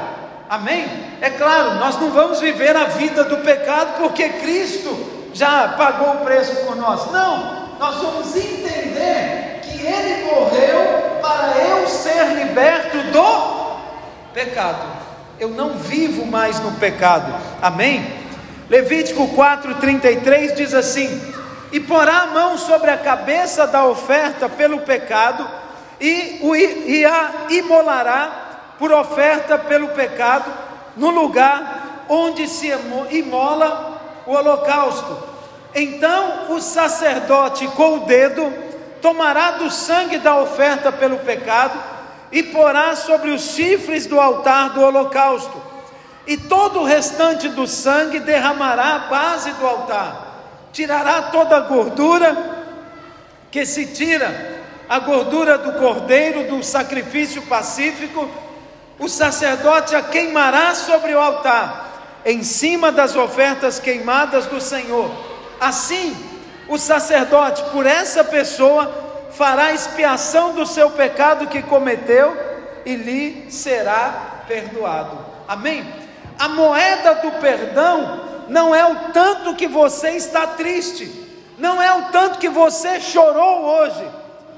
[0.49, 0.87] Amém?
[1.19, 4.95] É claro, nós não vamos viver a vida do pecado porque Cristo
[5.33, 7.11] já pagou o preço por nós.
[7.11, 13.77] Não, nós vamos entender que Ele morreu para eu ser liberto do
[14.33, 14.85] pecado.
[15.39, 17.33] Eu não vivo mais no pecado.
[17.61, 18.07] Amém?
[18.69, 21.21] Levítico 4:33 diz assim:
[21.71, 25.47] E porá a mão sobre a cabeça da oferta pelo pecado
[25.99, 28.31] e, o, e a imolará
[28.79, 30.51] por oferta pelo pecado
[30.95, 32.71] no lugar onde se
[33.11, 35.17] imola o holocausto.
[35.75, 38.51] Então o sacerdote com o dedo
[39.01, 41.77] tomará do sangue da oferta pelo pecado
[42.31, 45.61] e porá sobre os chifres do altar do holocausto,
[46.25, 50.26] e todo o restante do sangue derramará a base do altar,
[50.77, 52.37] tirará toda a gordura
[53.49, 58.29] que se tira, a gordura do cordeiro do sacrifício pacífico,
[58.99, 65.09] o sacerdote a queimará sobre o altar, em cima das ofertas queimadas do Senhor.
[65.59, 66.15] Assim,
[66.67, 72.37] o sacerdote, por essa pessoa, fará expiação do seu pecado que cometeu
[72.85, 75.25] e lhe será perdoado.
[75.47, 75.91] Amém?
[76.37, 81.11] A moeda do perdão não é o tanto que você está triste,
[81.57, 84.07] não é o tanto que você chorou hoje.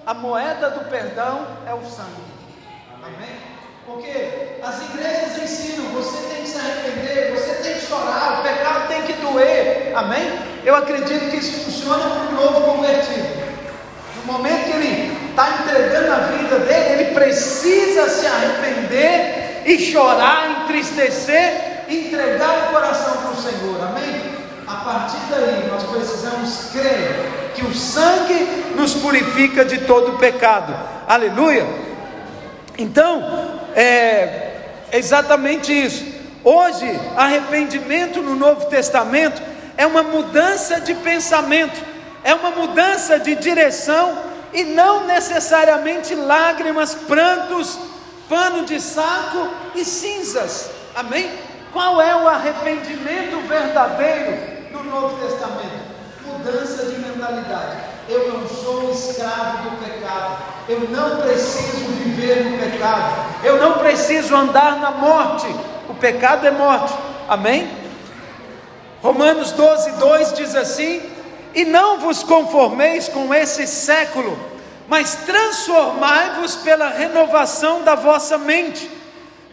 [0.06, 2.30] A moeda do perdão é o sangue.
[3.04, 3.36] Amém?
[3.86, 8.88] Porque as igrejas ensinam, você tem que se arrepender, você tem que chorar, o pecado
[8.88, 9.92] tem que doer.
[9.96, 10.40] Amém?
[10.64, 13.40] Eu acredito que isso funciona para o novo convertido.
[14.18, 20.64] No momento que ele está entregando a vida dele, ele precisa se arrepender e chorar,
[20.64, 23.82] entristecer, entregar o coração para o Senhor.
[23.84, 24.40] Amém?
[24.68, 30.76] A partir daí, nós precisamos crer que o sangue nos purifica de todo pecado.
[31.08, 31.66] Aleluia.
[32.78, 34.52] Então, é,
[34.94, 36.06] exatamente isso.
[36.44, 39.42] Hoje, arrependimento no Novo Testamento
[39.76, 41.84] é uma mudança de pensamento,
[42.24, 44.18] é uma mudança de direção
[44.54, 47.78] e não necessariamente lágrimas, prantos,
[48.30, 50.70] pano de saco e cinzas.
[50.96, 51.49] Amém?
[51.72, 54.38] Qual é o arrependimento verdadeiro
[54.72, 55.90] no Novo Testamento?
[56.26, 57.78] Mudança de mentalidade.
[58.08, 60.38] Eu não sou escravo do pecado.
[60.68, 63.44] Eu não preciso viver no pecado.
[63.44, 65.48] Eu não preciso andar na morte.
[65.88, 66.94] O pecado é morte.
[67.28, 67.70] Amém?
[69.02, 71.02] Romanos 12, 2 diz assim:
[71.54, 74.38] E não vos conformeis com esse século,
[74.88, 78.99] mas transformai-vos pela renovação da vossa mente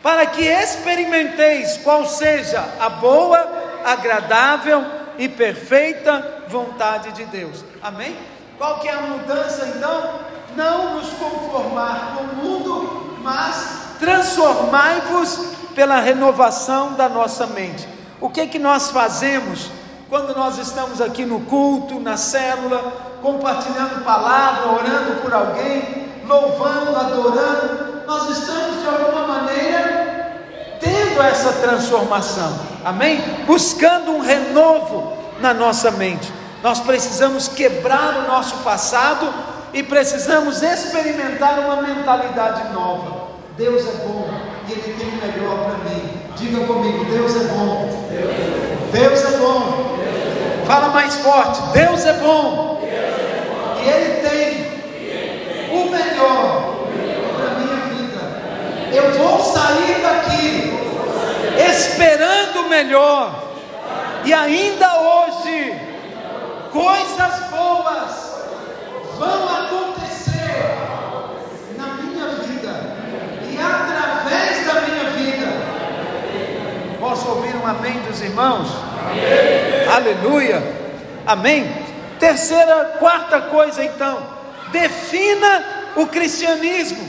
[0.06, 3.44] para que experimenteis qual seja a boa,
[3.84, 4.84] agradável
[5.18, 7.64] e perfeita vontade de Deus.
[7.82, 8.16] Amém?
[8.56, 10.20] Qual que é a mudança então?
[10.54, 15.38] Não nos conformar com o mundo, mas transformai-vos
[15.74, 17.88] pela renovação da nossa mente.
[18.20, 19.72] O que que nós fazemos
[20.08, 27.85] quando nós estamos aqui no culto, na célula, compartilhando palavra, orando por alguém, louvando, adorando?
[28.06, 30.46] Nós estamos de alguma maneira
[30.78, 33.20] tendo essa transformação, amém?
[33.46, 36.32] Buscando um renovo na nossa mente.
[36.62, 39.28] Nós precisamos quebrar o nosso passado
[39.74, 43.26] e precisamos experimentar uma mentalidade nova.
[43.56, 44.28] Deus é bom
[44.68, 46.08] e Ele tem o melhor para mim.
[46.36, 48.08] Diga comigo: Deus é bom.
[48.92, 49.98] Deus é bom.
[50.64, 52.80] Fala mais forte: Deus é bom.
[53.82, 56.55] E Ele tem o melhor.
[58.96, 60.72] Eu vou sair daqui
[61.68, 63.44] esperando melhor.
[64.24, 65.74] E ainda hoje,
[66.72, 68.36] coisas boas
[69.18, 70.78] vão acontecer
[71.76, 72.96] na minha vida
[73.50, 75.46] e através da minha vida.
[76.98, 78.68] Posso ouvir um amém dos irmãos?
[79.10, 79.94] Amém.
[79.94, 80.62] Aleluia.
[81.26, 81.70] Amém.
[82.18, 84.26] Terceira, quarta coisa então,
[84.72, 87.06] defina o cristianismo.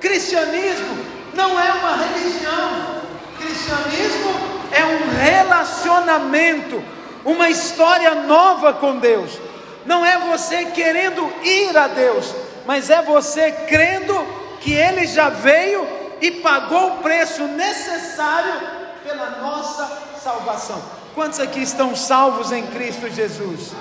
[0.00, 1.03] Cristianismo
[1.34, 3.02] não é uma religião,
[3.38, 6.82] cristianismo é um relacionamento,
[7.24, 9.38] uma história nova com Deus.
[9.86, 12.34] Não é você querendo ir a Deus,
[12.66, 14.26] mas é você crendo
[14.60, 15.86] que Ele já veio
[16.20, 18.54] e pagou o preço necessário
[19.02, 20.82] pela nossa salvação.
[21.14, 23.72] Quantos aqui estão salvos em Cristo Jesus?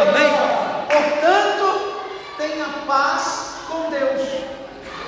[0.00, 0.30] Amém?
[0.86, 2.02] Portanto,
[2.36, 4.28] tenha paz com Deus.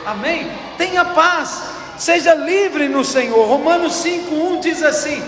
[0.05, 0.50] Amém?
[0.76, 1.80] Tenha paz.
[2.01, 3.47] Seja livre no Senhor.
[3.47, 5.23] Romanos 5:1 diz assim: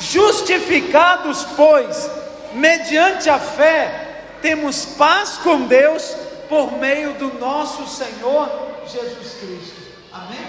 [0.00, 2.10] Justificados, pois,
[2.54, 6.16] mediante a fé, temos paz com Deus
[6.48, 8.48] por meio do nosso Senhor
[8.86, 9.82] Jesus Cristo.
[10.10, 10.46] Amém?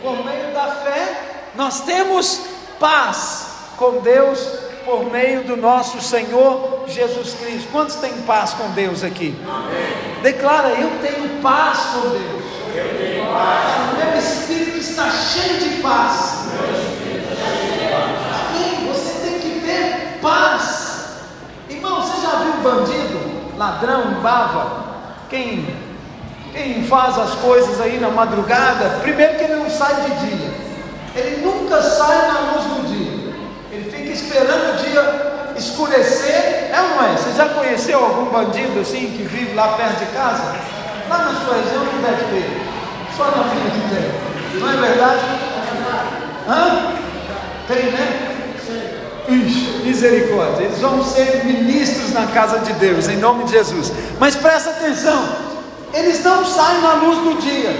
[0.00, 1.20] Por meio da fé,
[1.56, 2.40] nós temos
[2.80, 4.40] paz com Deus
[4.86, 7.68] por meio do nosso Senhor Jesus Cristo.
[7.70, 9.36] Quantos têm paz com Deus aqui?
[9.46, 10.22] Amém.
[10.22, 12.41] Declara: Eu tenho paz com Deus.
[12.74, 13.92] Eu tenho paz.
[13.92, 16.46] O meu espírito está cheio de paz.
[18.48, 18.88] Amém?
[18.92, 21.06] Você tem que ter paz.
[21.68, 24.84] Irmão, você já viu bandido, ladrão, bava?
[25.28, 25.76] Quem,
[26.52, 29.00] quem faz as coisas aí na madrugada?
[29.02, 30.50] Primeiro que ele não sai de dia.
[31.14, 33.34] Ele nunca sai na luz do dia.
[33.70, 36.70] Ele fica esperando o dia escurecer.
[36.72, 37.16] É ou é?
[37.16, 40.54] Você já conheceu algum bandido assim que vive lá perto de casa?
[41.08, 42.62] Lá na sua região não deve ter.
[43.16, 44.60] Só na minha que tem.
[44.60, 45.20] Não é verdade?
[46.48, 46.92] Hã?
[47.68, 48.28] Tem, né?
[49.84, 50.64] Misericórdia.
[50.64, 53.92] Eles vão ser ministros na casa de Deus, em nome de Jesus.
[54.18, 55.24] Mas presta atenção:
[55.94, 57.70] eles não saem na luz do dia.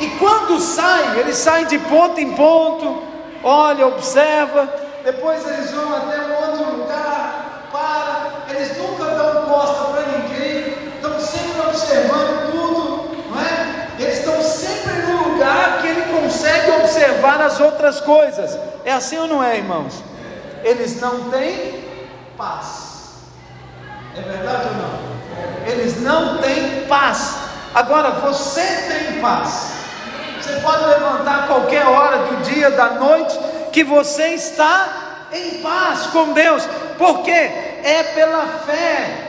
[0.00, 3.02] E quando saem, eles saem de ponto em ponto,
[3.44, 4.66] olha, observa,
[5.04, 11.20] depois eles vão até um outro lugar, para, eles nunca dão costa para ninguém, estão
[11.20, 13.88] sempre observando tudo, não é?
[13.98, 18.58] Eles estão sempre no lugar que ele consegue observar as outras coisas.
[18.84, 20.04] É assim ou não é, irmãos?
[20.62, 21.82] Eles não têm
[22.36, 23.14] paz.
[24.14, 25.72] É verdade ou não?
[25.72, 27.36] Eles não têm paz.
[27.74, 29.72] Agora você tem paz.
[30.38, 33.38] Você pode levantar qualquer hora do dia, da noite,
[33.72, 36.68] que você está em paz com Deus,
[36.98, 39.28] porque é pela fé,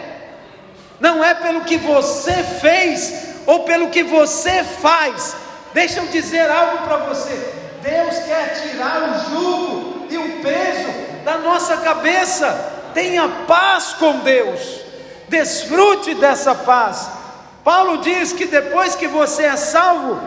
[1.00, 3.14] não é pelo que você fez
[3.46, 5.36] ou pelo que você faz.
[5.74, 10.92] Deixa eu dizer algo para você: Deus quer tirar o jugo e o peso
[11.24, 12.80] da nossa cabeça.
[12.94, 14.82] Tenha paz com Deus,
[15.30, 17.10] desfrute dessa paz.
[17.64, 20.20] Paulo diz que depois que você é salvo,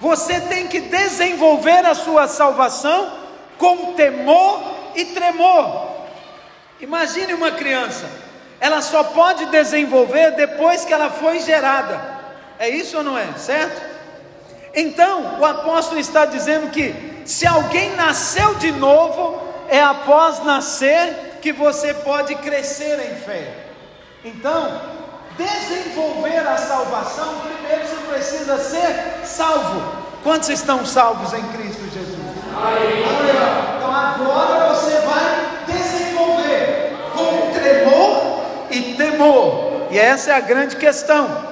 [0.00, 3.12] Você tem que desenvolver a sua salvação
[3.56, 4.62] com temor
[4.94, 5.88] e tremor.
[6.80, 8.08] Imagine uma criança,
[8.60, 12.18] ela só pode desenvolver depois que ela foi gerada.
[12.58, 13.26] É isso ou não é?
[13.36, 13.97] Certo?
[14.74, 21.52] Então, o apóstolo está dizendo que se alguém nasceu de novo, é após nascer que
[21.52, 23.54] você pode crescer em fé.
[24.24, 24.80] Então,
[25.36, 30.08] desenvolver a salvação, primeiro você precisa ser salvo.
[30.22, 32.18] Quantos estão salvos em Cristo Jesus?
[33.76, 39.86] Então agora você vai desenvolver com tremor e temor.
[39.90, 41.46] E essa é a grande questão.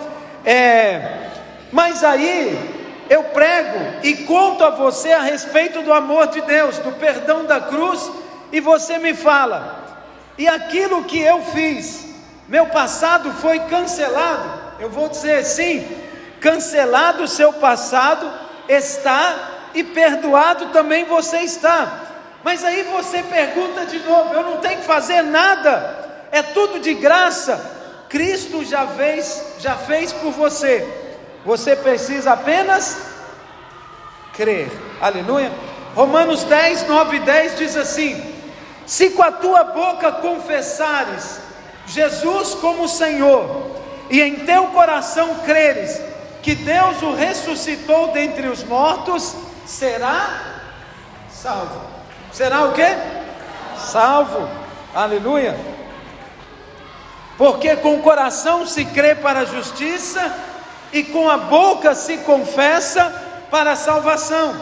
[0.44, 1.28] É,
[1.70, 2.75] mas aí
[3.08, 7.60] eu prego e conto a você a respeito do amor de Deus, do perdão da
[7.60, 8.10] cruz,
[8.52, 9.86] e você me fala,
[10.38, 12.06] e aquilo que eu fiz,
[12.48, 14.66] meu passado foi cancelado.
[14.78, 15.86] Eu vou dizer sim,
[16.40, 18.30] cancelado o seu passado
[18.68, 19.34] está
[19.74, 22.00] e perdoado também você está.
[22.44, 26.94] Mas aí você pergunta de novo: eu não tenho que fazer nada, é tudo de
[26.94, 27.74] graça.
[28.08, 31.05] Cristo já fez, já fez por você.
[31.46, 32.98] Você precisa apenas
[34.34, 34.68] crer.
[35.00, 35.52] Aleluia.
[35.94, 38.34] Romanos 10, 9 e 10 diz assim:
[38.84, 41.38] Se com a tua boca confessares
[41.86, 43.76] Jesus como Senhor,
[44.10, 46.02] e em teu coração creres
[46.42, 50.62] que Deus o ressuscitou dentre os mortos, será
[51.30, 51.80] salvo.
[52.32, 52.88] Será o quê?
[53.78, 54.48] Salvo.
[54.92, 55.56] Aleluia.
[57.38, 60.55] Porque com o coração se crê para a justiça
[60.92, 63.12] e com a boca se confessa
[63.50, 64.54] para a salvação.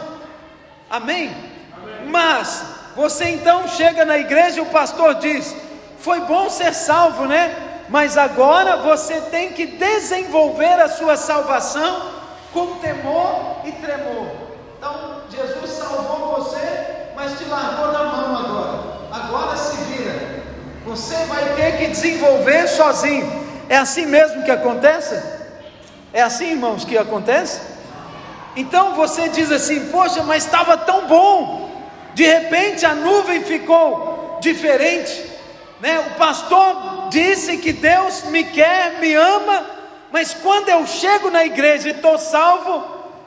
[0.90, 1.34] Amém?
[1.76, 2.10] Amém.
[2.10, 2.64] Mas
[2.96, 5.54] você então chega na igreja e o pastor diz:
[5.98, 7.54] foi bom ser salvo, né?
[7.88, 12.12] Mas agora você tem que desenvolver a sua salvação
[12.52, 14.26] com temor e tremor.
[14.78, 18.94] Então, Jesus salvou você, mas te largou na mão agora.
[19.12, 20.42] Agora se vira.
[20.84, 23.44] Você vai ter que desenvolver sozinho.
[23.68, 25.33] É assim mesmo que acontece?
[26.14, 27.60] É assim, irmãos, que acontece?
[28.54, 31.74] Então você diz assim: Poxa, mas estava tão bom.
[32.14, 35.24] De repente a nuvem ficou diferente.
[35.80, 35.98] Né?
[35.98, 39.66] O pastor disse que Deus me quer, me ama,
[40.12, 42.84] mas quando eu chego na igreja e estou salvo,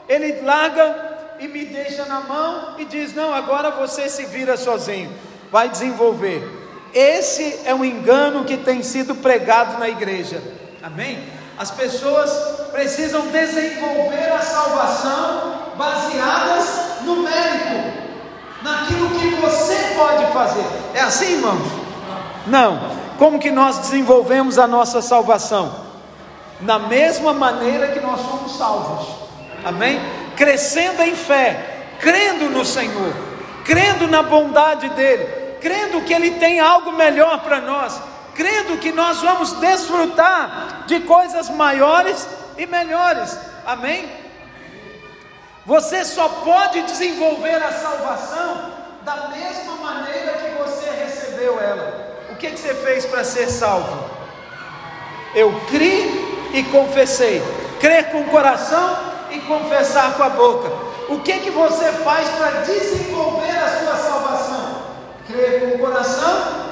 [0.08, 5.12] ele larga e me deixa na mão e diz: Não, agora você se vira sozinho,
[5.52, 6.42] vai desenvolver.
[6.94, 10.42] Esse é um engano que tem sido pregado na igreja,
[10.82, 11.36] amém?
[11.58, 12.30] As pessoas
[12.70, 17.98] precisam desenvolver a salvação baseadas no mérito,
[18.62, 20.64] naquilo que você pode fazer.
[20.94, 21.66] É assim, irmãos?
[22.46, 22.78] Não.
[23.18, 25.88] Como que nós desenvolvemos a nossa salvação?
[26.60, 29.08] Na mesma maneira que nós somos salvos.
[29.64, 30.00] Amém?
[30.36, 33.12] Crescendo em fé, crendo no Senhor,
[33.64, 38.00] crendo na bondade dele, crendo que ele tem algo melhor para nós,
[38.38, 42.26] crendo que nós vamos desfrutar de coisas maiores
[42.56, 43.38] e melhores.
[43.66, 44.08] Amém?
[45.66, 48.72] Você só pode desenvolver a salvação
[49.02, 52.08] da mesma maneira que você recebeu ela
[52.38, 54.08] que, que você fez para ser salvo?
[55.34, 57.42] Eu criei e confessei.
[57.80, 58.96] Crer com o coração
[59.30, 60.70] e confessar com a boca.
[61.08, 64.82] O que, que você faz para desenvolver a sua salvação?
[65.26, 66.67] Crer com o coração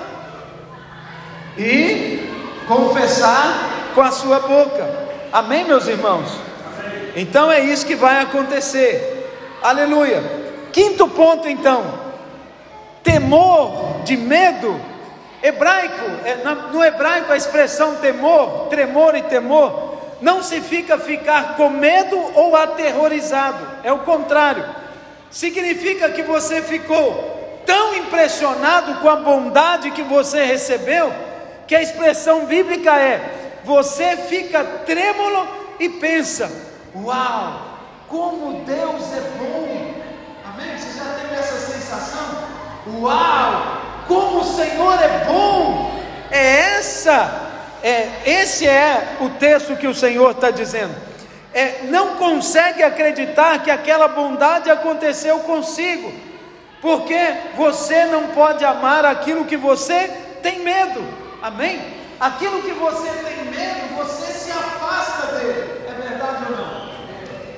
[1.59, 2.29] e
[2.67, 4.89] confessar com a sua boca.
[5.33, 6.29] Amém, meus irmãos?
[7.15, 9.59] Então é isso que vai acontecer.
[9.63, 10.23] Aleluia.
[10.73, 11.85] Quinto ponto, então:
[13.03, 14.79] temor de medo
[15.43, 16.39] Hebraico, é,
[16.73, 23.65] no hebraico a expressão temor, tremor e temor, não significa ficar com medo ou aterrorizado,
[23.85, 24.65] é o contrário.
[25.31, 31.13] Significa que você ficou tão impressionado com a bondade que você recebeu,
[31.67, 35.49] que a expressão bíblica é: você fica trêmulo
[35.79, 36.51] e pensa,
[36.95, 39.95] uau, como Deus é bom.
[40.45, 40.79] Amém?
[40.79, 42.45] Você já teve essa sensação?
[43.01, 45.97] Uau, como o Senhor é bom.
[46.31, 47.53] É essa,
[47.83, 50.95] é, esse é o texto que o Senhor está dizendo.
[51.53, 56.13] É, não consegue acreditar que aquela bondade aconteceu consigo,
[56.83, 57.19] porque
[57.57, 60.11] você não pode amar aquilo que você
[60.43, 61.03] tem medo,
[61.47, 61.81] Amém?
[62.19, 65.81] Aquilo que você tem medo, você se afasta dele.
[65.87, 66.91] É verdade ou não?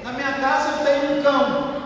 [0.05, 1.82] Na minha casa eu tenho um cão.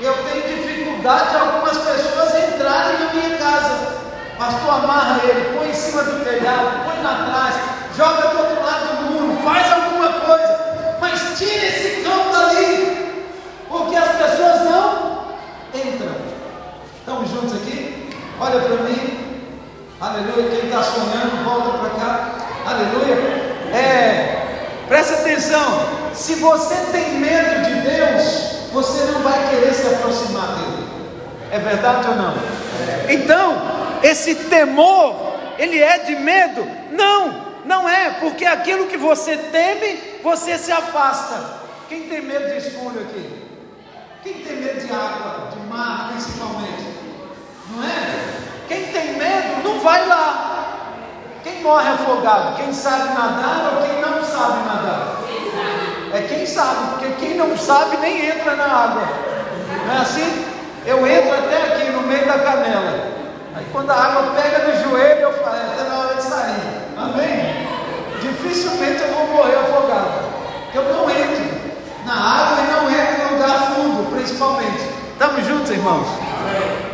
[0.00, 3.96] Eu tenho dificuldade de algumas pessoas entrarem na minha casa.
[4.36, 7.54] Mas tu amarra ele, põe em cima do telhado, põe lá atrás,
[7.96, 13.24] joga do outro lado do muro, faz alguma coisa, mas tira esse cão dali,
[13.68, 15.26] porque as pessoas não
[15.72, 16.16] entram.
[16.98, 18.10] Estamos juntos aqui?
[18.40, 19.15] Olha para mim.
[20.00, 20.50] Aleluia.
[20.50, 22.38] Quem está sonhando, volta para cá.
[22.66, 23.14] Aleluia.
[23.74, 25.88] É, presta atenção.
[26.12, 30.86] Se você tem medo de Deus, você não vai querer se aproximar dele.
[31.50, 32.34] É verdade ou não?
[33.08, 33.56] Então,
[34.02, 36.68] esse temor, ele é de medo?
[36.90, 41.56] Não, não é, porque aquilo que você teme, você se afasta.
[41.88, 43.44] Quem tem medo de escuro aqui?
[44.22, 46.84] Quem tem medo de água, de mar, principalmente?
[47.70, 48.46] Não é?
[48.68, 50.64] Quem tem medo, não vai lá.
[51.44, 52.56] Quem morre afogado?
[52.56, 55.20] Quem sabe nadar ou quem não sabe nadar?
[56.12, 59.02] É quem sabe, porque quem não sabe nem entra na água.
[59.86, 60.44] Não é assim?
[60.84, 63.16] Eu entro até aqui no meio da canela.
[63.54, 66.82] Aí quando a água pega no joelho, eu falo, até na hora de sair.
[66.96, 67.68] Amém?
[68.20, 70.26] Dificilmente eu vou morrer afogado.
[70.74, 71.60] Eu não entro
[72.04, 74.95] na água e não entro em lugar fundo, principalmente.
[75.18, 76.06] Estamos juntos, irmãos?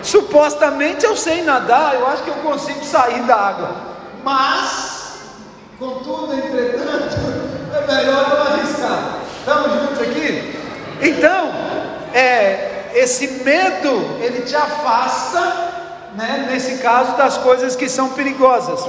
[0.00, 3.74] Supostamente eu sei nadar, eu acho que eu consigo sair da água.
[4.22, 5.22] Mas,
[5.76, 7.16] contudo, entretanto,
[7.74, 9.18] é melhor não arriscar.
[9.40, 10.56] Estamos juntos aqui?
[11.00, 11.52] Então,
[12.14, 15.72] é, esse medo, ele te afasta,
[16.14, 18.88] né, nesse caso, das coisas que são perigosas.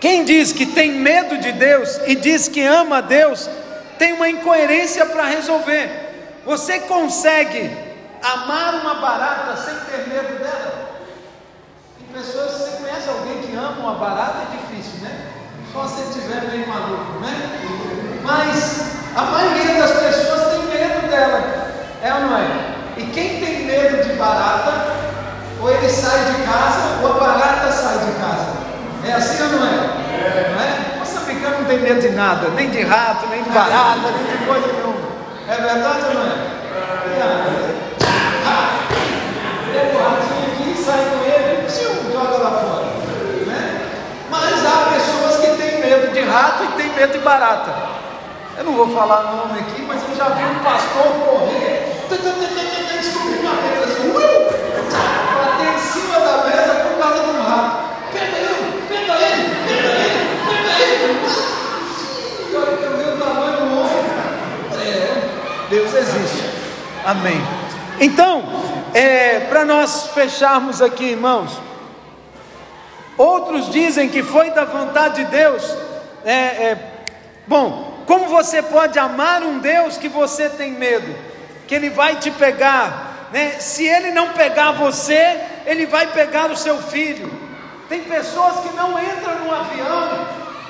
[0.00, 3.50] Quem diz que tem medo de Deus e diz que ama a Deus,
[3.98, 6.40] tem uma incoerência para resolver.
[6.46, 7.83] Você consegue
[8.24, 10.84] amar uma barata sem ter medo dela?
[12.14, 14.42] pessoas, você conhece alguém que ama uma barata?
[14.42, 15.26] É difícil, né?
[15.72, 17.58] Só se estiver meio maluco, né?
[18.22, 21.42] Mas a maioria das pessoas tem medo dela,
[22.02, 22.74] é ou não é?
[22.96, 24.72] E quem tem medo de barata,
[25.60, 28.54] ou ele sai de casa, ou a barata sai de casa.
[29.04, 29.76] É assim ou não é?
[30.52, 30.94] Não é?
[31.58, 34.94] Não tem medo de nada, nem de rato, nem de barata, nem de coisa nenhuma.
[35.48, 36.54] É verdade ou não é?
[37.20, 37.83] é.
[39.74, 41.44] Pega o ratinho aqui sai com ele
[42.12, 42.86] joga lá fora.
[43.44, 43.90] Né?
[44.30, 47.74] Mas há pessoas que têm medo de rato e têm medo de barata.
[48.56, 51.92] Eu não vou falar nome aqui, mas eu já vi um pastor correr,
[53.00, 54.12] descobrir uma mesa assim,
[55.34, 57.76] bater em cima da mesa por causa de um rato.
[58.12, 61.18] Pega ele, pega ele, pega ele, pega ele.
[62.48, 64.04] E olha que eu vi o tamanho do homem.
[64.72, 66.48] É, Deus existe.
[67.04, 67.63] Amém.
[68.00, 68.42] Então,
[68.92, 71.60] é, para nós fecharmos aqui, irmãos,
[73.16, 75.62] Outros dizem que foi da vontade de Deus.
[76.24, 76.78] É, é,
[77.46, 81.14] bom, como você pode amar um Deus que você tem medo?
[81.68, 83.28] Que Ele vai te pegar.
[83.32, 83.52] Né?
[83.60, 87.32] Se Ele não pegar você, Ele vai pegar o seu filho.
[87.88, 90.26] Tem pessoas que não entram no avião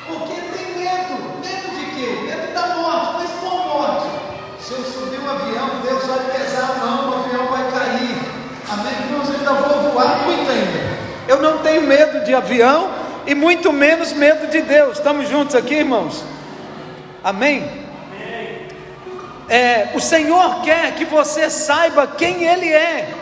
[0.07, 1.41] porque tem medo.
[1.41, 2.19] Medo de quê?
[2.27, 3.04] Medo da morte.
[4.67, 8.17] Se eu subir um avião, Deus vai pesar a mão, o avião vai cair.
[8.67, 8.95] Amém?
[9.11, 10.95] Irmãos, ainda vou voar muito ainda.
[11.29, 12.91] Eu não tenho medo de avião
[13.27, 14.97] e muito menos medo de Deus.
[14.97, 16.25] Estamos juntos aqui, irmãos?
[17.23, 17.85] Amém?
[19.51, 23.13] É, o Senhor quer que você saiba quem Ele é.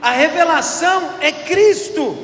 [0.00, 2.16] A revelação é Cristo.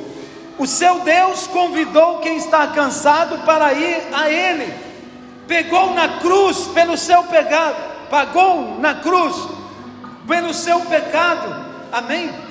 [0.57, 4.73] O seu Deus convidou quem está cansado para ir a Ele.
[5.45, 9.35] Pegou na cruz pelo seu pecado, pagou na cruz
[10.27, 11.65] pelo seu pecado.
[11.91, 12.47] Amém?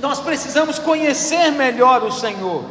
[0.00, 2.64] nós precisamos conhecer melhor o Senhor.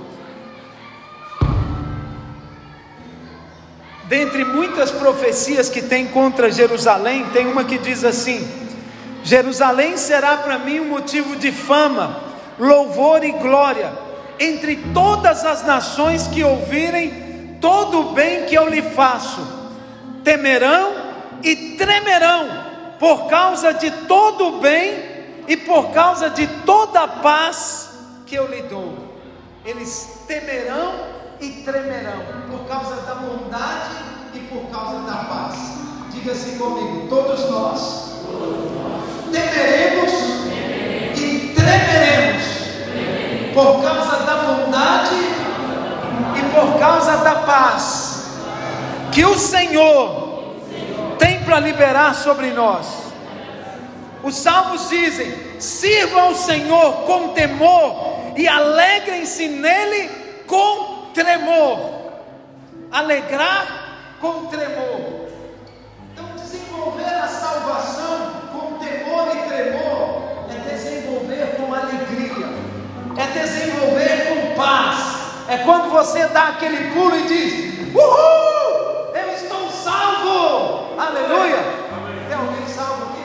[4.05, 8.47] Dentre muitas profecias que tem contra Jerusalém, tem uma que diz assim:
[9.23, 12.19] Jerusalém será para mim um motivo de fama,
[12.57, 14.09] louvor e glória
[14.39, 19.45] entre todas as nações que ouvirem todo o bem que eu lhe faço.
[20.23, 21.08] Temerão
[21.43, 22.47] e tremerão
[22.99, 27.89] por causa de todo o bem e por causa de toda a paz
[28.25, 28.93] que eu lhe dou,
[29.65, 30.93] eles temerão
[31.39, 32.21] e tremerão,
[32.51, 33.95] por causa da bondade
[34.33, 35.55] e por causa da paz.
[36.11, 38.19] Diga assim comigo: todos nós
[39.31, 40.11] temeremos
[41.17, 42.43] e tremeremos
[43.53, 45.15] por causa da bondade
[46.37, 48.09] e por causa da paz
[49.11, 50.28] que o Senhor
[51.49, 52.85] para liberar sobre nós.
[54.23, 60.09] Os salmos dizem: sirvam ao Senhor com temor e alegrem-se nele
[60.45, 62.11] com tremor.
[62.91, 65.27] Alegrar com tremor.
[66.13, 70.21] Então, desenvolver a salvação com temor e tremor
[70.51, 72.45] é desenvolver com alegria,
[73.17, 75.19] é desenvolver com paz.
[75.47, 78.58] É quando você dá aquele pulo e diz: Uhul!
[80.99, 81.63] Aleluia!
[82.27, 83.23] Tem alguém salvo aqui?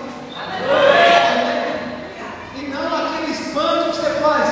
[2.56, 4.48] E não aquele espanto que você faz.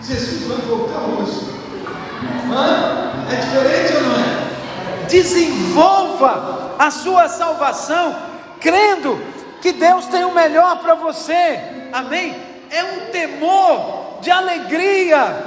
[0.00, 1.52] Jesus vai voltar hoje.
[2.50, 3.12] Hã?
[3.30, 4.44] É diferente ou não é?
[5.06, 8.16] desenvolva a sua salvação,
[8.60, 9.20] crendo
[9.60, 11.60] que Deus tem o melhor para você,
[11.92, 12.34] amém?
[12.70, 15.44] É um temor de alegria.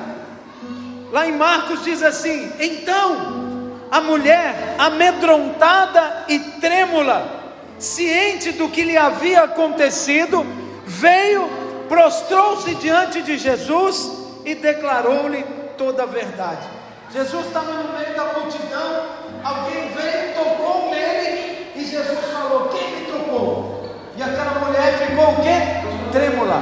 [1.11, 3.46] Lá em Marcos diz assim: então
[3.91, 7.25] a mulher, amedrontada e trêmula,
[7.79, 10.45] ciente do que lhe havia acontecido,
[10.85, 11.47] veio,
[11.87, 14.11] prostrou-se diante de Jesus
[14.43, 15.43] e declarou-lhe
[15.77, 16.67] toda a verdade.
[17.13, 19.05] Jesus estava no meio da multidão,
[19.43, 23.89] alguém veio, tocou nele e Jesus falou: Quem me tocou?
[24.17, 26.11] E aquela mulher ficou o quê?
[26.11, 26.61] Trêmula.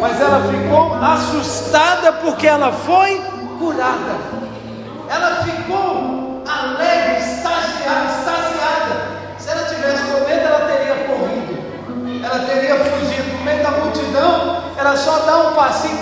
[0.00, 3.20] Mas ela ficou assustada porque ela foi
[3.58, 4.47] curada.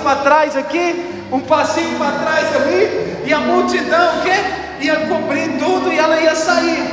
[0.07, 5.93] Para trás aqui um passinho para trás ali, e a multidão que ia cobrir tudo
[5.93, 6.89] e ela ia sair.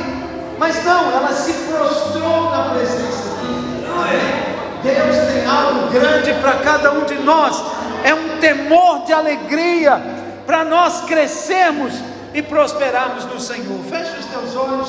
[0.58, 4.54] Mas não, ela se prostrou na presença dele.
[4.82, 7.62] Deus tem algo grande para cada um de nós.
[8.02, 10.02] É um temor de alegria
[10.44, 11.94] para nós crescermos
[12.34, 13.80] e prosperarmos no Senhor.
[13.88, 14.88] Feche os teus olhos,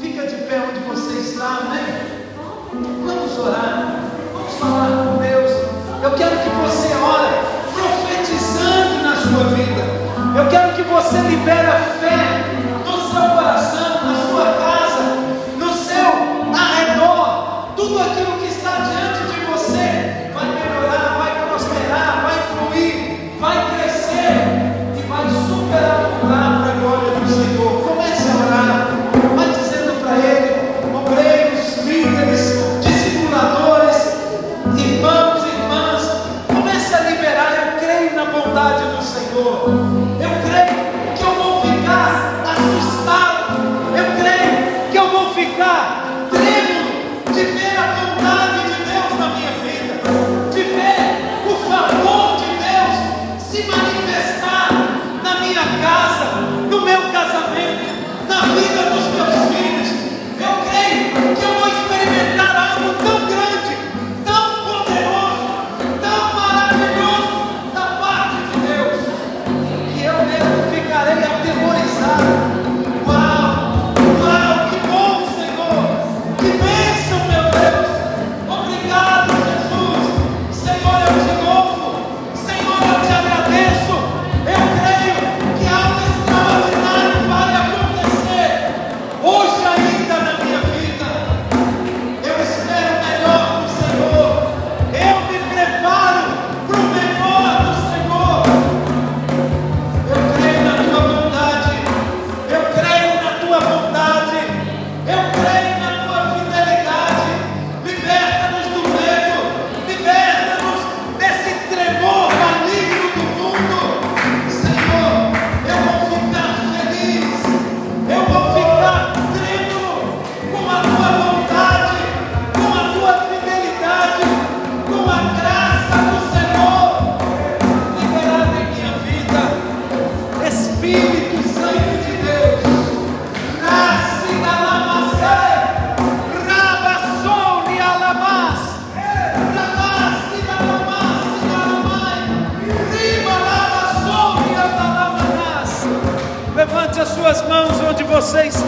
[0.00, 2.18] fica de pé onde você está, amém?
[2.72, 5.17] Vamos orar, vamos falar Deus.
[6.00, 7.48] Eu quero que você ore
[9.28, 9.82] sua vida.
[10.36, 12.44] Eu quero que você libere a fé
[12.84, 13.87] no seu coração,